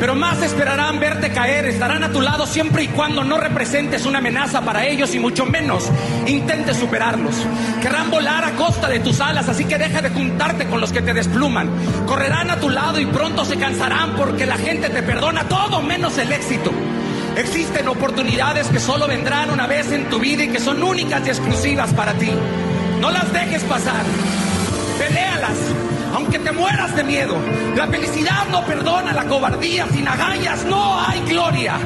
Pero 0.00 0.16
más 0.16 0.42
esperarán 0.42 0.98
verte 0.98 1.30
caer, 1.30 1.66
estarán 1.66 2.02
a 2.02 2.10
tu 2.10 2.20
lado 2.20 2.44
siempre 2.44 2.82
y 2.82 2.88
cuando 2.88 3.22
no 3.22 3.38
representes 3.38 4.04
una 4.04 4.18
amenaza 4.18 4.62
para 4.62 4.84
ellos 4.86 5.14
y 5.14 5.20
mucho 5.20 5.46
menos 5.46 5.88
intentes 6.26 6.76
superarlos. 6.76 7.36
Querrán 7.80 8.10
volar 8.10 8.44
a 8.44 8.56
costa 8.56 8.88
de 8.88 8.98
tus 8.98 9.20
alas, 9.20 9.48
así 9.48 9.64
que 9.64 9.78
deja 9.78 10.02
de 10.02 10.10
juntarte 10.10 10.66
con 10.66 10.80
los 10.80 10.90
que 10.90 11.02
te 11.02 11.14
despluman. 11.14 11.70
Correrán 12.04 12.50
a 12.50 12.58
tu 12.58 12.68
lado 12.68 12.98
y 12.98 13.06
pronto 13.06 13.44
se 13.44 13.56
cansarán 13.56 14.15
porque 14.16 14.46
la 14.46 14.56
gente 14.56 14.88
te 14.88 15.02
perdona 15.02 15.48
todo 15.48 15.82
menos 15.82 16.16
el 16.18 16.32
éxito. 16.32 16.70
Existen 17.36 17.86
oportunidades 17.88 18.68
que 18.68 18.80
solo 18.80 19.06
vendrán 19.06 19.50
una 19.50 19.66
vez 19.66 19.92
en 19.92 20.08
tu 20.08 20.18
vida 20.18 20.44
y 20.44 20.48
que 20.48 20.58
son 20.58 20.82
únicas 20.82 21.26
y 21.26 21.30
exclusivas 21.30 21.92
para 21.92 22.14
ti. 22.14 22.30
No 23.00 23.10
las 23.10 23.30
dejes 23.32 23.62
pasar. 23.64 24.02
Peléalas, 24.98 25.58
aunque 26.14 26.38
te 26.38 26.52
mueras 26.52 26.96
de 26.96 27.04
miedo. 27.04 27.36
La 27.76 27.86
felicidad 27.88 28.46
no 28.50 28.64
perdona 28.64 29.12
la 29.12 29.24
cobardía. 29.24 29.86
Sin 29.92 30.08
agallas 30.08 30.64
no 30.64 30.98
hay 30.98 31.20
gloria. 31.20 31.78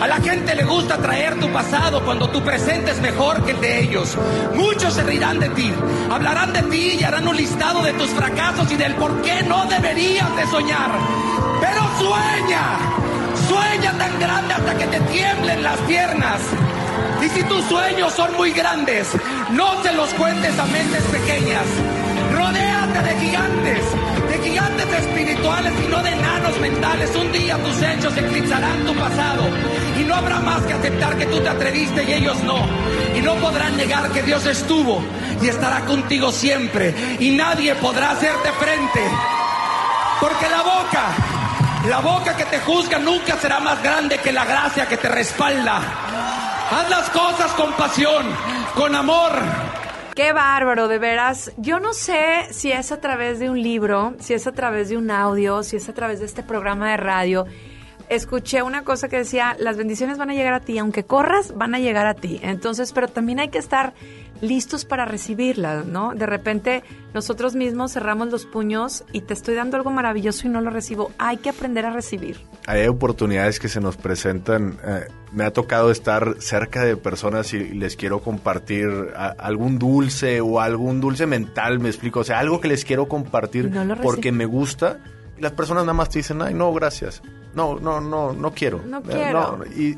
A 0.00 0.06
la 0.06 0.16
gente 0.16 0.54
le 0.54 0.64
gusta 0.64 0.98
traer 0.98 1.40
tu 1.40 1.50
pasado 1.50 2.04
cuando 2.04 2.28
tu 2.28 2.42
presente 2.42 2.90
es 2.90 3.00
mejor 3.00 3.42
que 3.44 3.52
el 3.52 3.60
de 3.60 3.80
ellos. 3.80 4.16
Muchos 4.54 4.94
se 4.94 5.02
reirán 5.02 5.40
de 5.40 5.48
ti, 5.50 5.72
hablarán 6.10 6.52
de 6.52 6.62
ti 6.64 6.98
y 7.00 7.02
harán 7.02 7.26
un 7.26 7.36
listado 7.36 7.82
de 7.82 7.94
tus 7.94 8.10
fracasos 8.10 8.70
y 8.70 8.76
del 8.76 8.94
por 8.96 9.22
qué 9.22 9.42
no 9.44 9.64
deberías 9.66 10.36
de 10.36 10.46
soñar. 10.48 10.90
Pero 11.60 11.80
sueña, 11.98 12.78
sueña 13.48 13.92
tan 13.98 14.20
grande 14.20 14.54
hasta 14.54 14.76
que 14.76 14.86
te 14.86 15.00
tiemblen 15.00 15.62
las 15.62 15.78
piernas. 15.80 16.40
Y 17.24 17.28
si 17.30 17.42
tus 17.44 17.64
sueños 17.64 18.12
son 18.12 18.36
muy 18.36 18.52
grandes, 18.52 19.08
no 19.50 19.82
se 19.82 19.92
los 19.94 20.12
cuentes 20.14 20.58
a 20.58 20.66
mentes 20.66 21.02
pequeñas. 21.04 21.64
Rodéate 22.32 23.02
de 23.02 23.20
gigantes, 23.20 23.82
gigantes 24.46 24.86
espirituales 24.86 25.72
y 25.84 25.88
no 25.88 26.02
de 26.02 26.10
enanos 26.10 26.58
mentales. 26.60 27.14
Un 27.16 27.32
día 27.32 27.56
tus 27.58 27.82
hechos 27.82 28.16
eclipsarán 28.16 28.84
tu 28.84 28.94
pasado 28.94 29.42
y 30.00 30.04
no 30.04 30.14
habrá 30.14 30.38
más 30.40 30.62
que 30.62 30.72
aceptar 30.72 31.16
que 31.16 31.26
tú 31.26 31.40
te 31.40 31.48
atreviste 31.48 32.04
y 32.04 32.12
ellos 32.12 32.36
no. 32.44 32.64
Y 33.16 33.20
no 33.22 33.34
podrán 33.36 33.76
negar 33.76 34.10
que 34.10 34.22
Dios 34.22 34.46
estuvo 34.46 35.02
y 35.42 35.48
estará 35.48 35.80
contigo 35.80 36.30
siempre 36.30 36.94
y 37.18 37.30
nadie 37.30 37.74
podrá 37.74 38.10
hacerte 38.12 38.52
frente. 38.52 39.00
Porque 40.20 40.48
la 40.48 40.62
boca, 40.62 41.04
la 41.88 41.98
boca 42.00 42.36
que 42.36 42.44
te 42.44 42.60
juzga 42.60 42.98
nunca 42.98 43.36
será 43.38 43.58
más 43.60 43.82
grande 43.82 44.18
que 44.18 44.32
la 44.32 44.44
gracia 44.44 44.86
que 44.86 44.96
te 44.96 45.08
respalda. 45.08 45.80
Haz 46.70 46.90
las 46.90 47.10
cosas 47.10 47.50
con 47.52 47.72
pasión, 47.72 48.26
con 48.74 48.94
amor. 48.94 49.32
Qué 50.16 50.32
bárbaro, 50.32 50.88
de 50.88 50.98
veras. 50.98 51.52
Yo 51.58 51.78
no 51.78 51.92
sé 51.92 52.46
si 52.50 52.72
es 52.72 52.90
a 52.90 53.02
través 53.02 53.38
de 53.38 53.50
un 53.50 53.60
libro, 53.62 54.14
si 54.18 54.32
es 54.32 54.46
a 54.46 54.52
través 54.52 54.88
de 54.88 54.96
un 54.96 55.10
audio, 55.10 55.62
si 55.62 55.76
es 55.76 55.90
a 55.90 55.92
través 55.92 56.20
de 56.20 56.24
este 56.24 56.42
programa 56.42 56.90
de 56.92 56.96
radio. 56.96 57.44
Escuché 58.08 58.62
una 58.62 58.82
cosa 58.84 59.08
que 59.08 59.16
decía, 59.18 59.56
las 59.58 59.76
bendiciones 59.76 60.16
van 60.18 60.30
a 60.30 60.34
llegar 60.34 60.54
a 60.54 60.60
ti, 60.60 60.78
aunque 60.78 61.04
corras, 61.04 61.54
van 61.56 61.74
a 61.74 61.78
llegar 61.80 62.06
a 62.06 62.14
ti. 62.14 62.38
Entonces, 62.42 62.92
pero 62.92 63.08
también 63.08 63.40
hay 63.40 63.48
que 63.48 63.58
estar 63.58 63.94
listos 64.42 64.84
para 64.84 65.06
recibirlas, 65.06 65.86
¿no? 65.86 66.12
De 66.14 66.26
repente 66.26 66.84
nosotros 67.14 67.54
mismos 67.54 67.92
cerramos 67.94 68.28
los 68.30 68.44
puños 68.44 69.02
y 69.12 69.22
te 69.22 69.32
estoy 69.32 69.54
dando 69.54 69.78
algo 69.78 69.90
maravilloso 69.90 70.46
y 70.46 70.50
no 70.50 70.60
lo 70.60 70.68
recibo. 70.70 71.10
Hay 71.18 71.38
que 71.38 71.48
aprender 71.48 71.86
a 71.86 71.90
recibir. 71.90 72.38
Hay 72.66 72.86
oportunidades 72.86 73.58
que 73.58 73.68
se 73.68 73.80
nos 73.80 73.96
presentan. 73.96 74.78
eh, 74.84 75.06
me 75.32 75.44
ha 75.44 75.52
tocado 75.52 75.90
estar 75.90 76.36
cerca 76.38 76.84
de 76.84 76.96
personas 76.96 77.52
y 77.54 77.58
les 77.74 77.96
quiero 77.96 78.20
compartir 78.20 78.88
a- 79.16 79.28
algún 79.38 79.78
dulce 79.78 80.40
o 80.40 80.60
algún 80.60 81.00
dulce 81.00 81.26
mental, 81.26 81.78
me 81.80 81.88
explico. 81.88 82.20
O 82.20 82.24
sea, 82.24 82.38
algo 82.38 82.60
que 82.60 82.68
les 82.68 82.84
quiero 82.84 83.06
compartir 83.08 83.70
No 83.70 83.96
porque 84.02 84.32
me 84.32 84.44
gusta. 84.46 84.98
Y 85.38 85.40
las 85.42 85.52
personas 85.52 85.84
nada 85.84 85.92
más 85.94 86.08
te 86.10 86.18
dicen, 86.20 86.40
ay, 86.42 86.54
no, 86.54 86.72
gracias. 86.72 87.22
No, 87.54 87.78
no, 87.78 88.00
no, 88.00 88.32
no 88.32 88.52
quiero. 88.52 88.82
No 88.86 88.98
Eh, 88.98 89.02
quiero. 89.08 89.64
Y 89.76 89.96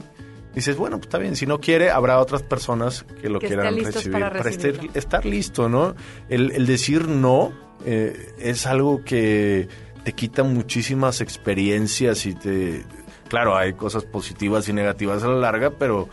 dices, 0.54 0.76
bueno, 0.76 0.96
pues 0.98 1.06
está 1.06 1.18
bien. 1.18 1.36
Si 1.36 1.46
no 1.46 1.60
quiere, 1.60 1.90
habrá 1.90 2.18
otras 2.20 2.42
personas 2.42 3.04
que 3.20 3.28
lo 3.28 3.38
Que 3.40 3.48
quieran 3.48 3.76
recibir. 3.76 4.12
para 4.20 4.48
estar, 4.50 4.72
estar 4.94 5.24
listo, 5.26 5.68
¿no? 5.68 5.94
El, 6.28 6.50
el 6.52 6.66
decir 6.66 7.08
no 7.08 7.52
eh, 7.84 8.34
es 8.38 8.66
algo 8.66 9.04
que 9.04 9.68
te 10.04 10.12
quita 10.12 10.42
muchísimas 10.42 11.20
experiencias 11.20 12.26
y 12.26 12.34
te... 12.34 12.84
Claro, 13.28 13.56
hay 13.56 13.74
cosas 13.74 14.04
positivas 14.04 14.68
y 14.68 14.72
negativas 14.72 15.22
a 15.22 15.28
la 15.28 15.36
larga, 15.36 15.70
pero 15.70 16.08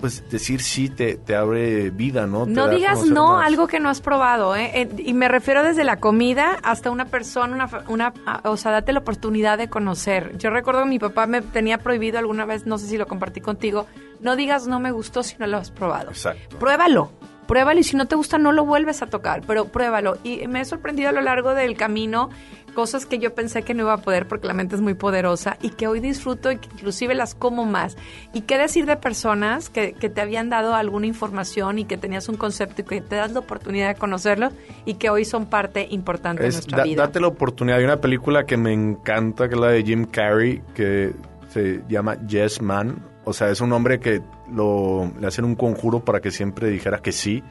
pues 0.00 0.28
decir 0.30 0.60
sí 0.60 0.88
te, 0.88 1.16
te 1.16 1.34
abre 1.34 1.90
vida, 1.90 2.26
¿no? 2.26 2.44
Te 2.44 2.50
No 2.52 2.68
digas 2.68 3.04
no 3.06 3.34
más. 3.34 3.46
algo 3.46 3.66
que 3.66 3.80
no 3.80 3.88
has 3.88 4.00
probado, 4.00 4.54
¿eh? 4.54 4.70
Eh, 4.74 4.88
Y 4.98 5.14
me 5.14 5.28
refiero 5.28 5.62
desde 5.62 5.84
la 5.84 5.96
comida 5.98 6.58
hasta 6.62 6.90
una 6.90 7.06
persona, 7.06 7.54
una, 7.54 7.84
una, 7.88 8.12
ah, 8.26 8.40
o 8.44 8.56
sea, 8.56 8.72
date 8.72 8.92
la 8.92 8.98
oportunidad 9.00 9.58
de 9.58 9.68
conocer. 9.68 10.36
Yo 10.38 10.50
recuerdo 10.50 10.82
que 10.82 10.88
mi 10.90 10.98
papá 10.98 11.26
me 11.26 11.40
tenía 11.42 11.78
prohibido 11.78 12.18
alguna 12.18 12.44
vez, 12.44 12.66
no 12.66 12.76
sé 12.78 12.86
si 12.88 12.98
lo 12.98 13.06
compartí 13.06 13.40
contigo, 13.40 13.86
no 14.20 14.36
digas 14.36 14.66
no 14.66 14.80
me 14.80 14.90
gustó 14.90 15.22
si 15.22 15.36
no 15.38 15.46
lo 15.46 15.56
has 15.58 15.70
probado. 15.70 16.10
Exacto. 16.10 16.58
Pruébalo, 16.58 17.10
pruébalo 17.46 17.80
y 17.80 17.84
si 17.84 17.96
no 17.96 18.06
te 18.06 18.16
gusta 18.16 18.38
no 18.38 18.52
lo 18.52 18.64
vuelves 18.64 19.02
a 19.02 19.06
tocar, 19.06 19.42
pero 19.46 19.66
pruébalo. 19.66 20.18
Y 20.24 20.46
me 20.48 20.60
he 20.60 20.64
sorprendido 20.64 21.08
a 21.08 21.12
lo 21.12 21.20
largo 21.20 21.54
del 21.54 21.76
camino 21.76 22.30
cosas 22.74 23.06
que 23.06 23.18
yo 23.18 23.34
pensé 23.34 23.62
que 23.62 23.72
no 23.72 23.84
iba 23.84 23.94
a 23.94 24.02
poder 24.02 24.28
porque 24.28 24.46
la 24.46 24.52
mente 24.52 24.74
es 24.74 24.82
muy 24.82 24.92
poderosa 24.92 25.56
y 25.62 25.70
que 25.70 25.86
hoy 25.86 25.98
disfruto 25.98 26.52
y 26.52 26.58
que 26.58 26.68
inclusive 26.74 27.14
las 27.14 27.34
como 27.34 27.64
más. 27.64 27.96
¿Y 28.34 28.42
qué 28.42 28.58
decir 28.58 28.84
de 28.84 28.96
personas 28.96 29.70
que, 29.70 29.94
que 29.94 30.10
te 30.10 30.20
habían 30.20 30.50
dado 30.50 30.74
alguna 30.74 31.06
información 31.06 31.78
y 31.78 31.86
que 31.86 31.96
tenías 31.96 32.28
un 32.28 32.36
concepto 32.36 32.82
y 32.82 32.84
que 32.84 33.00
te 33.00 33.16
das 33.16 33.32
la 33.32 33.40
oportunidad 33.40 33.88
de 33.88 33.94
conocerlo 33.94 34.50
y 34.84 34.94
que 34.94 35.08
hoy 35.08 35.24
son 35.24 35.46
parte 35.46 35.86
importante 35.90 36.42
de 36.42 36.50
Es- 36.50 36.56
nuestra 36.56 36.78
da- 36.78 36.84
vida? 36.84 37.02
Date 37.06 37.18
la 37.20 37.28
oportunidad. 37.28 37.78
Hay 37.78 37.84
una 37.84 38.00
película 38.02 38.44
que 38.44 38.58
me 38.58 38.74
encanta, 38.74 39.48
que 39.48 39.54
es 39.54 39.60
la 39.60 39.68
de 39.68 39.82
Jim 39.82 40.04
Carrey, 40.04 40.60
que 40.74 41.14
se 41.48 41.82
llama 41.88 42.16
Yes 42.26 42.60
Man. 42.60 42.96
O 43.24 43.32
sea, 43.32 43.48
es 43.48 43.62
un 43.62 43.72
hombre 43.72 44.00
que 44.00 44.20
lo, 44.52 45.10
le 45.20 45.26
hacen 45.26 45.44
un 45.44 45.54
conjuro 45.54 46.00
para 46.04 46.20
que 46.20 46.30
siempre 46.30 46.68
dijera 46.68 46.98
que 46.98 47.12
sí 47.12 47.42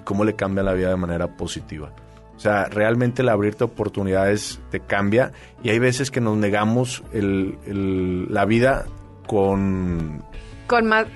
y 0.00 0.04
cómo 0.04 0.24
le 0.24 0.34
cambia 0.34 0.62
la 0.62 0.72
vida 0.74 0.90
de 0.90 0.96
manera 0.96 1.28
positiva. 1.36 1.92
O 2.36 2.38
sea, 2.38 2.66
realmente 2.66 3.22
el 3.22 3.28
abrirte 3.30 3.64
oportunidades 3.64 4.60
te 4.70 4.80
cambia 4.80 5.32
y 5.62 5.70
hay 5.70 5.78
veces 5.78 6.10
que 6.10 6.20
nos 6.20 6.36
negamos 6.36 7.02
el- 7.12 7.56
el- 7.66 8.32
la 8.32 8.44
vida 8.44 8.84
con 9.26 10.22
Con 10.66 10.86
más... 10.86 11.06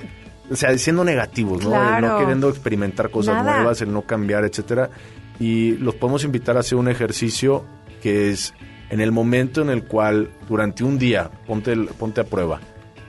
o 0.51 0.57
sea, 0.57 0.77
siendo 0.79 1.05
negativos, 1.05 1.65
¿no? 1.65 1.97
El 1.97 2.03
no 2.03 2.19
queriendo 2.19 2.49
experimentar 2.49 3.11
cosas 3.11 3.37
Nada. 3.37 3.57
nuevas, 3.57 3.81
el 3.83 3.93
no 3.93 4.03
cambiar, 4.03 4.45
etcétera. 4.45 4.91
Y 5.39 5.73
los 5.79 5.95
podemos 5.95 6.25
invitar 6.25 6.57
a 6.57 6.61
hacer 6.61 6.77
un 6.79 6.89
ejercicio 6.89 7.65
que 8.03 8.31
es 8.31 8.55
en 8.91 9.01
el 9.01 9.13
momento 9.13 9.63
en 9.63 9.71
el 9.71 9.85
cual 9.85 10.31
durante 10.49 10.85
un 10.85 10.99
día 10.99 11.31
ponte 11.47 11.73
el- 11.73 11.87
ponte 11.99 12.21
a 12.23 12.25
prueba, 12.25 12.61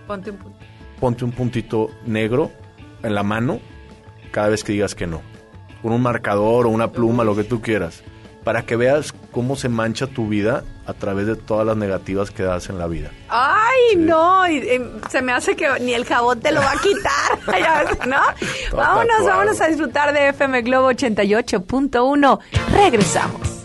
Ponte 0.08 0.32
un 0.32 0.38
punto. 0.38 0.58
Ponte 1.02 1.26
un 1.26 1.32
puntito 1.32 1.90
negro 2.06 2.52
en 3.04 3.16
la 3.16 3.24
mano 3.24 3.60
cada 4.32 4.48
vez 4.48 4.64
que 4.64 4.72
digas 4.72 4.96
que 4.96 5.08
no, 5.08 5.22
con 5.82 5.92
un 5.92 6.02
marcador 6.02 6.68
o 6.68 6.70
una 6.70 6.92
pluma, 6.92 7.26
lo 7.26 7.36
que 7.36 7.44
tú 7.44 7.60
quieras, 7.60 8.04
para 8.46 8.66
que 8.66 8.76
veas 8.76 9.14
cómo 9.32 9.56
se 9.56 9.68
mancha 9.68 10.08
tu 10.08 10.28
vida 10.28 10.64
a 10.86 10.94
través 10.94 11.26
de 11.28 11.36
todas 11.36 11.66
las 11.66 11.76
negativas 11.76 12.32
que 12.32 12.44
das 12.44 12.70
en 12.70 12.80
la 12.80 12.88
vida. 12.88 13.12
Ay, 13.30 13.98
no, 13.98 14.48
y, 14.48 14.58
y 14.58 14.82
se 15.10 15.22
me 15.22 15.34
hace 15.34 15.56
que 15.56 15.68
ni 15.82 15.94
el 15.94 16.06
jabón 16.06 16.40
te 16.40 16.52
lo 16.52 16.62
va 16.62 16.72
a 16.72 16.78
quitar, 16.78 18.08
¿no? 18.08 18.22
vámonos, 18.78 19.26
vámonos 19.26 19.60
a 19.60 19.68
disfrutar 19.68 20.14
de 20.14 20.30
FM 20.30 20.62
Globo 20.62 20.92
88.1. 20.92 22.40
Regresamos. 22.72 23.61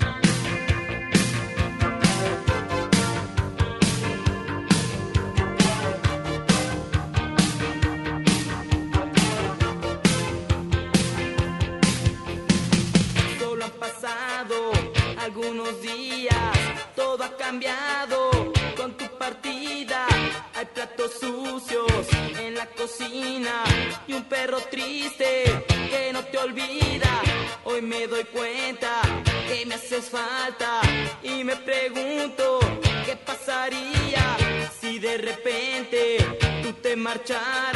Me 28.06 28.16
doy 28.16 28.24
cuenta 28.24 29.02
que 29.48 29.66
me 29.66 29.74
haces 29.74 30.10
falta 30.10 30.80
y 31.22 31.42
me 31.42 31.56
pregunto 31.56 32.60
qué 33.04 33.16
pasaría 33.16 34.36
si 34.80 34.98
de 34.98 35.18
repente 35.18 36.18
tú 36.62 36.72
te 36.74 36.94
marcharas 36.94 37.75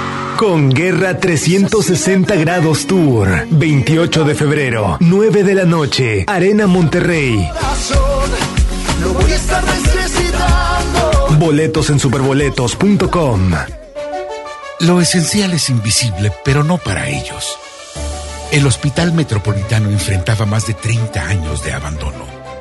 Con 0.41 0.71
Guerra 0.71 1.19
360 1.19 2.33
Grados 2.33 2.87
Tour. 2.87 3.45
28 3.51 4.23
de 4.23 4.33
febrero, 4.33 4.97
9 4.99 5.43
de 5.43 5.53
la 5.53 5.65
noche. 5.65 6.23
Arena 6.25 6.65
Monterrey. 6.65 7.47
Lo. 9.03 9.13
Boletos 11.37 11.91
en 11.91 11.99
superboletos.com. 11.99 13.51
Lo 14.79 14.99
esencial 14.99 15.53
es 15.53 15.69
invisible, 15.69 16.33
pero 16.43 16.63
no 16.63 16.79
para 16.79 17.07
ellos. 17.07 17.59
El 18.51 18.65
Hospital 18.65 19.13
Metropolitano 19.13 19.91
enfrentaba 19.91 20.47
más 20.47 20.65
de 20.65 20.73
30 20.73 21.23
años 21.23 21.63
de 21.63 21.73
abandono. 21.73 22.40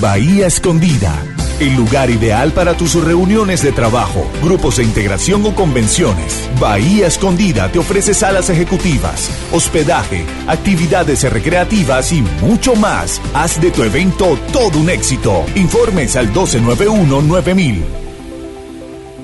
Bahía 0.00 0.46
Escondida, 0.48 1.14
el 1.60 1.76
lugar 1.76 2.10
ideal 2.10 2.52
para 2.52 2.74
tus 2.74 2.94
reuniones 2.94 3.62
de 3.62 3.70
trabajo, 3.72 4.26
grupos 4.42 4.76
de 4.76 4.84
integración 4.84 5.44
o 5.46 5.54
convenciones. 5.54 6.48
Bahía 6.58 7.06
Escondida 7.06 7.70
te 7.70 7.78
ofrece 7.78 8.14
salas 8.14 8.50
ejecutivas, 8.50 9.30
hospedaje, 9.52 10.24
actividades 10.48 11.30
recreativas 11.30 12.12
y 12.12 12.22
mucho 12.40 12.74
más. 12.74 13.20
Haz 13.34 13.60
de 13.60 13.70
tu 13.70 13.84
evento 13.84 14.36
todo 14.52 14.78
un 14.78 14.90
éxito. 14.90 15.44
Informes 15.54 16.16
al 16.16 16.32
1291-9000. 16.32 18.01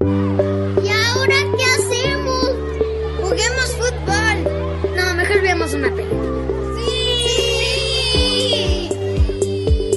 ¿Y 0.00 0.88
ahora 0.88 1.36
qué 1.56 1.64
hacemos? 1.64 2.50
Juguemos 3.20 3.76
fútbol. 3.76 4.44
No, 4.96 5.14
mejor 5.14 5.42
veamos 5.42 5.74
una 5.74 5.94
película. 5.94 6.22
¡Sí! 6.76 8.88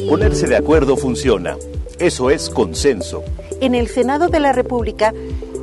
Ponerse 0.07 0.45
de 0.47 0.57
acuerdo 0.57 0.95
funciona. 0.97 1.57
Eso 1.99 2.29
es 2.29 2.49
consenso. 2.49 3.23
En 3.61 3.75
el 3.75 3.87
Senado 3.87 4.27
de 4.29 4.39
la 4.39 4.53
República, 4.53 5.13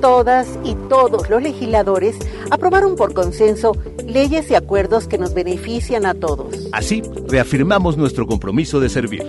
todas 0.01 0.47
y 0.65 0.75
todos 0.89 1.31
los 1.31 1.43
legisladores 1.43 2.17
aprobaron 2.51 2.97
por 2.97 3.15
consenso 3.15 3.73
leyes 4.07 4.51
y 4.51 4.55
acuerdos 4.55 5.09
que 5.09 5.19
nos 5.19 5.35
benefician 5.35 6.07
a 6.07 6.15
todos. 6.15 6.69
Así, 6.73 7.03
reafirmamos 7.27 7.97
nuestro 7.97 8.27
compromiso 8.27 8.81
de 8.81 8.89
servir. 8.89 9.25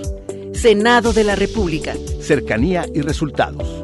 Senado 0.53 1.13
de 1.13 1.23
la 1.23 1.35
República. 1.35 1.93
Cercanía 2.19 2.85
y 2.93 3.01
resultados. 3.01 3.83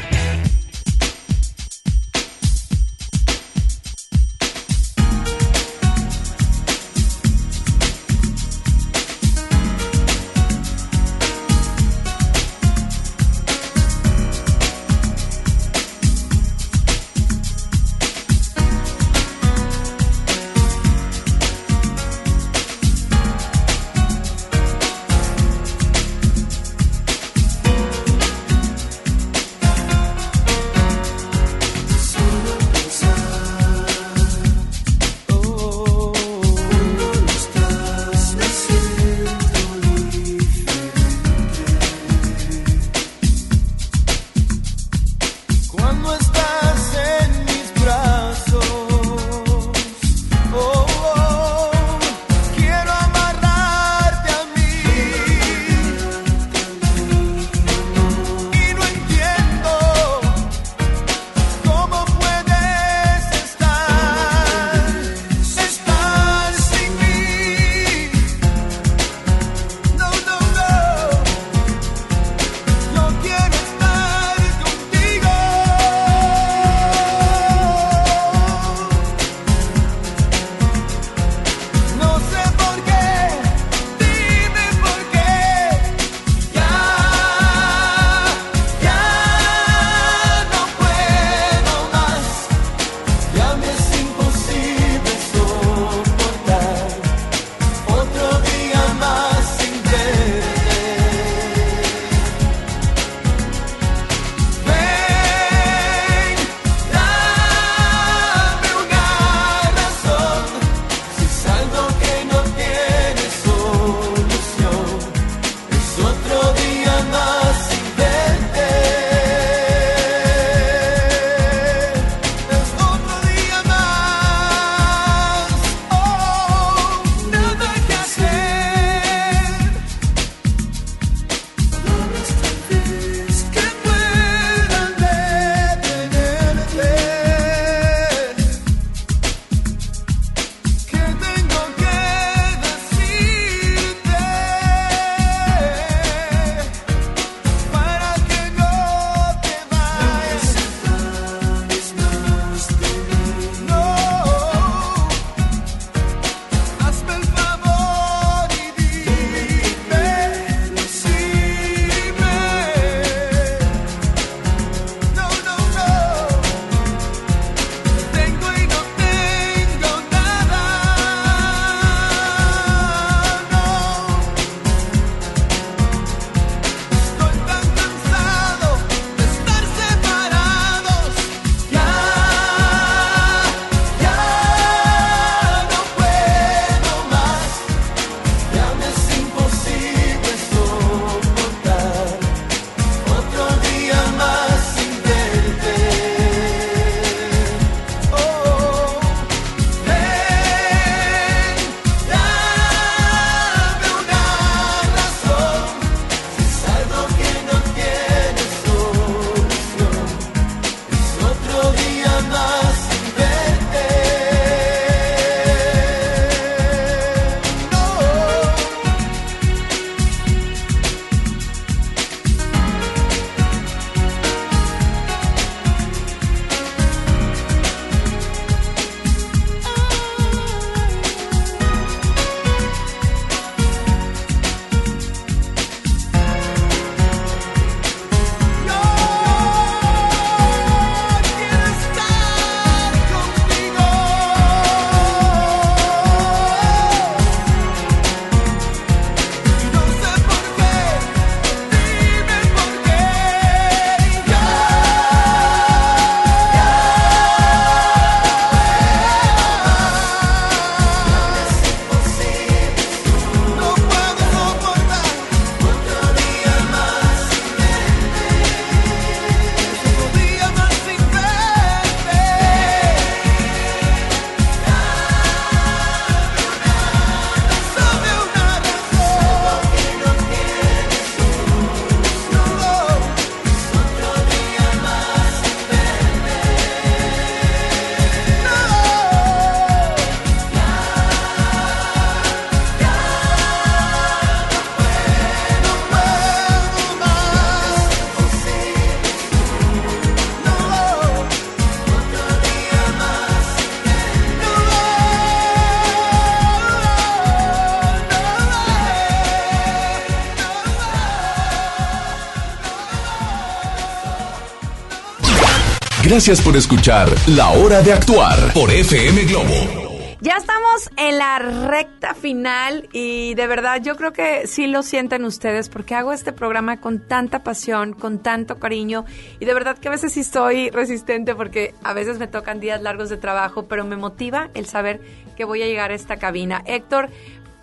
Gracias 316.11 316.41
por 316.41 316.57
escuchar 316.57 317.07
La 317.25 317.51
Hora 317.51 317.81
de 317.81 317.93
Actuar 317.93 318.51
por 318.53 318.69
FM 318.69 319.23
Globo. 319.23 320.17
Ya 320.19 320.35
estamos 320.35 320.89
en 320.97 321.17
la 321.17 321.39
recta 321.39 322.15
final 322.15 322.89
y 322.91 323.33
de 323.35 323.47
verdad 323.47 323.81
yo 323.81 323.95
creo 323.95 324.11
que 324.11 324.45
sí 324.45 324.67
lo 324.67 324.83
sienten 324.83 325.23
ustedes 325.23 325.69
porque 325.69 325.95
hago 325.95 326.11
este 326.11 326.33
programa 326.33 326.81
con 326.81 326.99
tanta 326.99 327.43
pasión, 327.43 327.93
con 327.93 328.19
tanto 328.19 328.59
cariño 328.59 329.05
y 329.39 329.45
de 329.45 329.53
verdad 329.53 329.77
que 329.77 329.87
a 329.87 329.91
veces 329.91 330.11
sí 330.11 330.19
estoy 330.19 330.69
resistente 330.69 331.33
porque 331.33 331.73
a 331.81 331.93
veces 331.93 332.19
me 332.19 332.27
tocan 332.27 332.59
días 332.59 332.81
largos 332.81 333.09
de 333.09 333.15
trabajo, 333.15 333.67
pero 333.69 333.85
me 333.85 333.95
motiva 333.95 334.49
el 334.53 334.65
saber 334.65 334.99
que 335.37 335.45
voy 335.45 335.63
a 335.63 335.65
llegar 335.65 335.91
a 335.91 335.95
esta 335.95 336.17
cabina. 336.17 336.61
Héctor, 336.65 337.09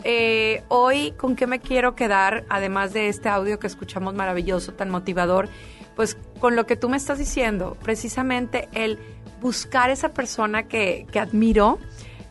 eh, 0.04 0.62
hoy 0.68 1.12
con 1.18 1.36
qué 1.36 1.46
me 1.46 1.60
quiero 1.60 1.94
quedar, 1.94 2.44
además 2.48 2.94
de 2.94 3.08
este 3.08 3.28
audio 3.28 3.58
que 3.58 3.66
escuchamos 3.66 4.14
maravilloso, 4.14 4.72
tan 4.72 4.88
motivador, 4.88 5.50
pues 5.98 6.16
con 6.38 6.54
lo 6.54 6.64
que 6.64 6.76
tú 6.76 6.88
me 6.88 6.96
estás 6.96 7.18
diciendo, 7.18 7.76
precisamente 7.82 8.68
el 8.72 9.00
buscar 9.40 9.90
esa 9.90 10.10
persona 10.10 10.68
que, 10.68 11.08
que 11.10 11.18
admiro, 11.18 11.80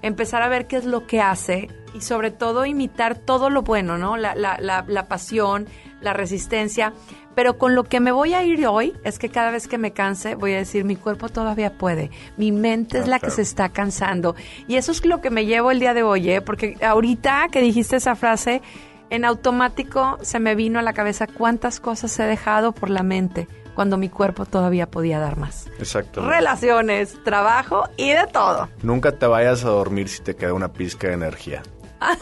empezar 0.02 0.42
a 0.42 0.48
ver 0.48 0.68
qué 0.68 0.78
es 0.78 0.86
lo 0.86 1.06
que 1.06 1.20
hace 1.20 1.68
y 1.94 2.00
sobre 2.00 2.32
todo 2.32 2.66
imitar 2.66 3.18
todo 3.18 3.50
lo 3.50 3.64
bueno, 3.64 3.98
¿no? 3.98 4.16
La, 4.16 4.36
la, 4.36 4.58
la, 4.62 4.86
la 4.88 5.10
pasión, 5.10 5.68
la 6.00 6.14
resistencia. 6.14 6.94
Pero 7.36 7.58
con 7.58 7.76
lo 7.76 7.84
que 7.84 8.00
me 8.00 8.12
voy 8.12 8.34
a 8.34 8.44
ir 8.44 8.66
hoy 8.66 8.94
es 9.04 9.20
que 9.20 9.28
cada 9.28 9.52
vez 9.52 9.68
que 9.68 9.78
me 9.78 9.92
canse 9.92 10.36
voy 10.36 10.54
a 10.54 10.58
decir, 10.58 10.86
mi 10.86 10.96
cuerpo 10.96 11.28
todavía 11.28 11.78
puede, 11.78 12.10
mi 12.38 12.54
mente 12.54 13.00
es 13.00 13.04
Ah, 13.04 13.10
la 13.10 13.20
que 13.20 13.32
se 13.32 13.42
está 13.42 13.68
cansando. 13.68 14.36
Y 14.70 14.78
eso 14.78 14.94
es 14.94 15.06
lo 15.06 15.20
que 15.20 15.30
me 15.30 15.46
llevo 15.46 15.72
el 15.72 15.80
día 15.80 15.94
de 15.94 16.04
hoy, 16.04 16.32
¿eh? 16.32 16.42
Porque 16.42 16.78
ahorita 16.82 17.50
que 17.52 17.60
dijiste 17.60 17.98
esa 17.98 18.16
frase, 18.16 18.62
en 19.10 19.26
automático 19.26 20.18
se 20.22 20.40
me 20.40 20.56
vino 20.56 20.80
a 20.80 20.82
la 20.82 20.94
cabeza 20.94 21.28
cuántas 21.28 21.80
cosas 21.80 22.18
he 22.20 22.24
dejado 22.24 22.72
por 22.74 22.90
la 22.90 23.04
mente 23.04 23.48
cuando 23.76 23.98
mi 23.98 24.10
cuerpo 24.10 24.46
todavía 24.46 24.90
podía 24.90 25.20
dar 25.20 25.38
más. 25.38 25.68
Exacto. 25.80 26.28
Relaciones, 26.28 27.24
trabajo 27.24 27.88
y 27.96 28.10
de 28.12 28.26
todo. 28.28 28.68
Nunca 28.82 29.12
te 29.12 29.28
vayas 29.28 29.64
a 29.64 29.70
dormir 29.70 30.10
si 30.10 30.22
te 30.24 30.36
queda 30.36 30.54
una 30.54 30.74
pizca 30.74 31.08
de 31.08 31.14
energía. 31.14 31.62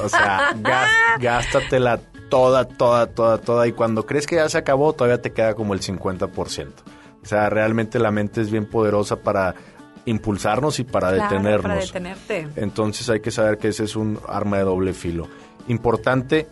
O 0.04 0.10
sea, 0.10 0.54
gástatela 1.20 2.00
toda, 2.30 2.66
toda, 2.68 3.08
toda, 3.08 3.38
toda. 3.40 3.68
Y 3.68 3.72
cuando 3.72 4.06
crees 4.06 4.28
que 4.28 4.36
ya 4.36 4.50
se 4.50 4.58
acabó, 4.58 4.94
todavía 4.94 5.22
te 5.22 5.32
queda 5.32 5.54
como 5.54 5.74
el 5.74 5.82
50%. 5.82 6.68
O 7.24 7.26
sea, 7.28 7.50
realmente 7.50 8.00
la 8.00 8.12
mente 8.12 8.42
es 8.42 8.52
bien 8.52 8.66
poderosa 8.66 9.16
para 9.16 9.56
impulsarnos 10.06 10.80
y 10.80 10.84
para 10.84 11.12
Claro, 11.14 11.24
detenernos. 11.24 11.62
para 11.64 11.76
detenerte. 11.82 12.48
Entonces 12.58 13.10
hay 13.10 13.22
que 13.22 13.32
saber 13.32 13.58
que 13.58 13.70
ese 13.70 13.86
es 13.86 13.96
un 13.96 14.20
arma 14.28 14.58
de 14.58 14.64
doble 14.64 14.94
filo. 14.94 15.28
Importante 15.68 16.48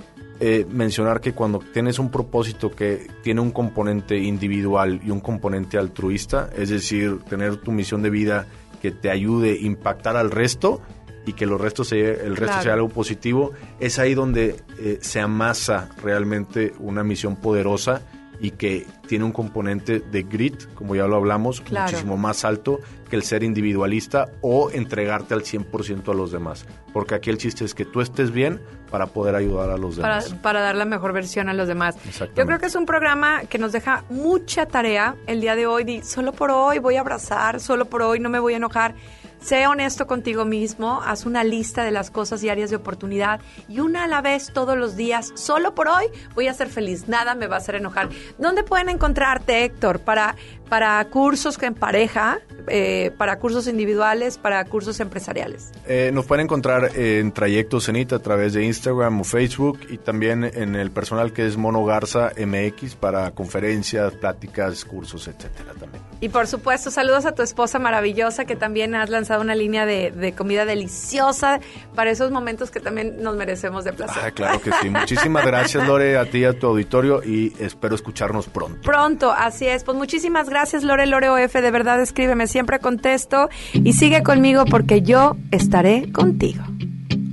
eh, 0.45 0.65
mencionar 0.69 1.21
que 1.21 1.31
cuando 1.31 1.59
tienes 1.59 1.99
un 1.99 2.11
propósito 2.11 2.69
que 2.69 3.07
tiene 3.23 3.39
un 3.39 3.51
componente 3.51 4.17
individual 4.17 4.99
y 5.01 5.09
un 5.09 5.21
componente 5.21 5.77
altruista, 5.77 6.49
es 6.57 6.67
decir, 6.69 7.19
tener 7.29 7.55
tu 7.57 7.71
misión 7.71 8.01
de 8.01 8.09
vida 8.09 8.45
que 8.81 8.91
te 8.91 9.09
ayude 9.09 9.51
a 9.53 9.55
impactar 9.65 10.17
al 10.17 10.31
resto 10.31 10.81
y 11.25 11.31
que 11.31 11.45
los 11.45 11.61
restos 11.61 11.87
se- 11.87 12.25
el 12.25 12.35
resto 12.35 12.47
Claro. 12.55 12.61
sea 12.63 12.73
algo 12.73 12.89
positivo, 12.89 13.51
es 13.79 13.99
ahí 13.99 14.13
donde 14.15 14.57
eh, 14.79 14.97
se 15.01 15.21
amasa 15.21 15.89
realmente 16.03 16.73
una 16.79 17.03
misión 17.05 17.37
poderosa 17.37 18.01
y 18.41 18.51
que 18.51 18.85
tiene 19.07 19.23
un 19.23 19.31
componente 19.31 20.01
de 20.01 20.23
grit, 20.23 20.65
como 20.73 20.95
ya 20.95 21.07
lo 21.07 21.15
hablamos, 21.15 21.61
Claro. 21.61 21.85
muchísimo 21.85 22.17
más 22.17 22.43
alto 22.43 22.81
que 23.13 23.17
el 23.17 23.23
ser 23.23 23.43
individualista 23.43 24.31
o 24.41 24.71
entregarte 24.71 25.35
al 25.35 25.43
100% 25.43 26.09
a 26.09 26.15
los 26.15 26.31
demás. 26.31 26.65
Porque 26.93 27.13
aquí 27.13 27.29
el 27.29 27.37
chiste 27.37 27.63
es 27.63 27.75
que 27.75 27.85
tú 27.85 28.01
estés 28.01 28.31
bien 28.31 28.59
para 28.89 29.05
poder 29.05 29.35
ayudar 29.35 29.69
a 29.69 29.77
los 29.77 29.97
demás. 29.97 30.33
para 30.41 30.61
dar 30.61 30.73
la 30.73 30.85
mejor 30.85 31.13
versión 31.13 31.47
a 31.47 31.53
los 31.53 31.67
demás. 31.67 31.95
Yo 32.35 32.47
creo 32.47 32.57
que 32.57 32.65
es 32.65 32.75
un 32.75 32.87
programa 32.87 33.41
que 33.43 33.59
nos 33.59 33.71
deja 33.71 34.03
mucha 34.09 34.65
tarea 34.65 35.15
el 35.27 35.41
día 35.41 35.55
de 35.55 35.67
hoy. 35.67 35.83
Di, 35.83 36.01
solo 36.01 36.31
por 36.31 36.49
hoy 36.49 36.79
voy 36.79 36.95
a 36.95 37.01
abrazar, 37.01 37.59
solo 37.59 37.85
por 37.85 38.01
hoy 38.01 38.19
no 38.19 38.31
me 38.31 38.39
voy 38.39 38.55
a 38.55 38.57
enojar. 38.57 38.95
Sé 39.43 39.67
honesto 39.67 40.07
contigo 40.07 40.45
mismo, 40.45 41.01
haz 41.03 41.25
una 41.25 41.43
lista 41.43 41.83
de 41.83 41.91
las 41.91 42.09
cosas 42.09 42.41
y 42.45 42.49
áreas 42.49 42.69
de 42.69 42.77
oportunidad 42.77 43.41
y 43.67 43.81
una 43.81 44.05
a 44.05 44.07
la 44.07 44.21
vez 44.21 44.53
todos 44.53 44.77
los 44.77 44.95
días. 44.95 45.33
Solo 45.35 45.75
por 45.75 45.89
hoy 45.89 46.05
voy 46.33 46.47
a 46.47 46.53
ser 46.53 46.69
feliz, 46.69 47.09
nada 47.09 47.35
me 47.35 47.47
va 47.47 47.57
a 47.57 47.59
hacer 47.59 47.75
enojar. 47.75 48.07
¿Dónde 48.37 48.63
pueden 48.63 48.87
encontrarte, 48.87 49.65
Héctor, 49.65 49.99
para, 49.99 50.37
para 50.73 51.05
cursos 51.05 51.61
en 51.61 51.75
pareja, 51.75 52.39
eh, 52.65 53.11
para 53.19 53.37
cursos 53.37 53.67
individuales, 53.67 54.39
para 54.39 54.65
cursos 54.65 54.99
empresariales? 54.99 55.71
Eh, 55.85 56.09
nos 56.11 56.25
pueden 56.25 56.45
encontrar 56.45 56.97
en 56.97 57.31
Trayecto 57.31 57.79
Cenit 57.79 58.11
a 58.11 58.17
través 58.17 58.53
de 58.53 58.65
Instagram 58.65 59.21
o 59.21 59.23
Facebook 59.23 59.81
y 59.91 59.99
también 59.99 60.43
en 60.43 60.73
el 60.73 60.89
personal 60.89 61.31
que 61.31 61.45
es 61.45 61.57
Mono 61.57 61.85
Garza 61.85 62.31
MX 62.35 62.95
para 62.95 63.29
conferencias, 63.35 64.13
pláticas, 64.13 64.83
cursos, 64.83 65.27
etcétera 65.27 65.73
también. 65.79 66.01
Y 66.21 66.29
por 66.29 66.47
supuesto, 66.47 66.89
saludos 66.89 67.27
a 67.27 67.35
tu 67.35 67.43
esposa 67.43 67.77
maravillosa 67.77 68.45
que 68.45 68.55
también 68.55 68.95
has 68.95 69.11
lanzado 69.11 69.41
una 69.41 69.53
línea 69.53 69.85
de, 69.85 70.09
de 70.09 70.33
comida 70.33 70.65
deliciosa 70.65 71.59
para 71.93 72.09
esos 72.09 72.31
momentos 72.31 72.71
que 72.71 72.79
también 72.79 73.21
nos 73.21 73.35
merecemos 73.35 73.83
de 73.83 73.93
placer. 73.93 74.23
Ah, 74.25 74.31
claro 74.31 74.59
que 74.59 74.71
sí. 74.81 74.89
Muchísimas 74.89 75.45
gracias, 75.45 75.85
Lore, 75.85 76.17
a 76.17 76.25
ti 76.25 76.39
y 76.39 76.45
a 76.45 76.57
tu 76.57 76.65
auditorio 76.65 77.21
y 77.23 77.53
espero 77.59 77.93
escucharnos 77.93 78.47
pronto. 78.47 78.81
Pronto, 78.81 79.31
así 79.31 79.67
es. 79.67 79.83
Pues 79.83 79.95
muchísimas 79.97 80.49
gracias, 80.49 80.62
Lore 80.83 81.05
Lore 81.07 81.29
OF. 81.29 81.53
De 81.53 81.71
verdad, 81.71 82.01
escríbeme, 82.01 82.47
siempre 82.47 82.79
contesto 82.79 83.49
y 83.73 83.93
sigue 83.93 84.23
conmigo 84.23 84.65
porque 84.65 85.01
yo 85.01 85.35
estaré 85.51 86.11
contigo. 86.11 86.63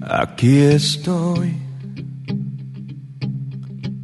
Aquí 0.03 0.59
estoy, 0.59 1.55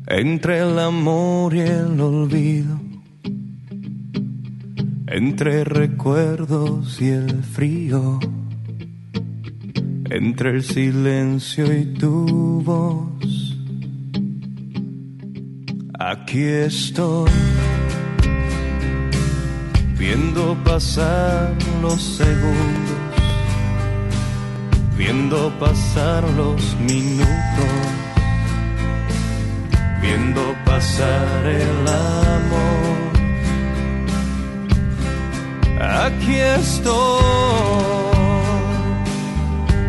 entre 0.07 0.61
el 0.61 0.79
amor 0.79 1.55
y 1.55 1.61
el 1.61 2.01
olvido, 2.01 2.79
entre 5.09 5.65
recuerdos 5.65 7.01
y 7.03 7.09
el 7.09 7.43
frío, 7.43 8.21
entre 10.11 10.51
el 10.51 10.63
silencio 10.63 11.77
y 11.77 11.87
tu 11.87 12.63
voz. 12.63 13.59
Aquí 15.99 16.43
estoy, 16.45 17.31
viendo 19.99 20.57
pasar 20.65 21.55
los 21.83 22.01
segundos 22.03 23.07
viendo 24.97 25.53
pasar 25.61 26.25
los 26.37 26.75
minutos, 26.81 27.29
viendo 30.01 30.55
pasar 30.65 31.47
el 31.47 31.87
amor. 31.87 32.97
Aquí 36.07 36.37
estoy, 36.37 37.23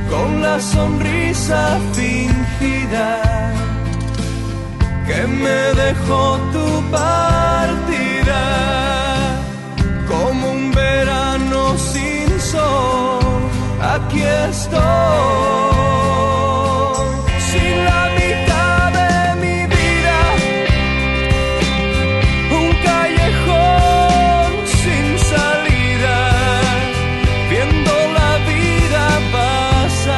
con 0.09 0.41
la 0.41 0.59
sonrisa 0.59 1.79
fingida 1.93 3.21
que 5.07 5.25
me 5.25 5.59
dejó 5.83 6.37
tu 6.51 6.91
partida, 6.91 7.46
aquí 14.07 14.21
estoy. 14.21 14.81
Sin 17.49 17.75
la 17.85 18.03
mitad 18.17 18.91
de 18.99 19.13
mi 19.43 19.59
vida, 19.75 20.19
un 22.59 22.69
callejón 22.87 24.49
sin 24.81 25.05
salida, 25.31 26.17
viendo 27.49 27.93
la 28.17 28.31
vida 28.51 29.03
pasar. 29.35 30.15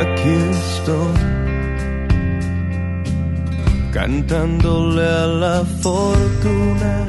Aquí 0.00 0.34
estoy, 0.58 1.20
cantándole 3.92 5.04
a 5.06 5.26
la 5.26 5.56
fortuna 5.82 7.01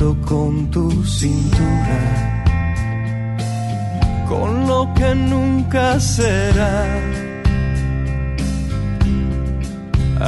con 0.00 0.70
tu 0.70 1.04
cintura, 1.04 2.00
con 4.26 4.66
lo 4.66 4.88
que 4.94 5.14
nunca 5.14 6.00
será. 6.00 6.86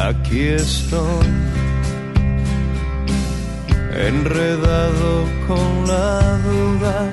Aquí 0.09 0.41
estoy, 0.49 1.27
enredado 4.09 5.25
con 5.49 5.87
la 5.87 6.39
duda, 6.51 7.13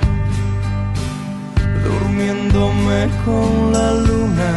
durmiéndome 1.85 3.07
con 3.23 3.71
la 3.71 3.93
luna, 3.93 4.53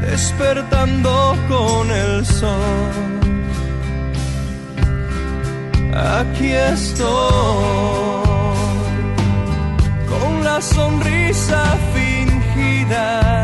despertando 0.00 1.36
con 1.46 1.90
el 1.90 2.24
sol 2.24 3.23
aquí 5.94 6.50
estoy, 6.52 7.04
con 10.08 10.44
la 10.44 10.60
sonrisa 10.60 11.62
fingida 11.94 13.43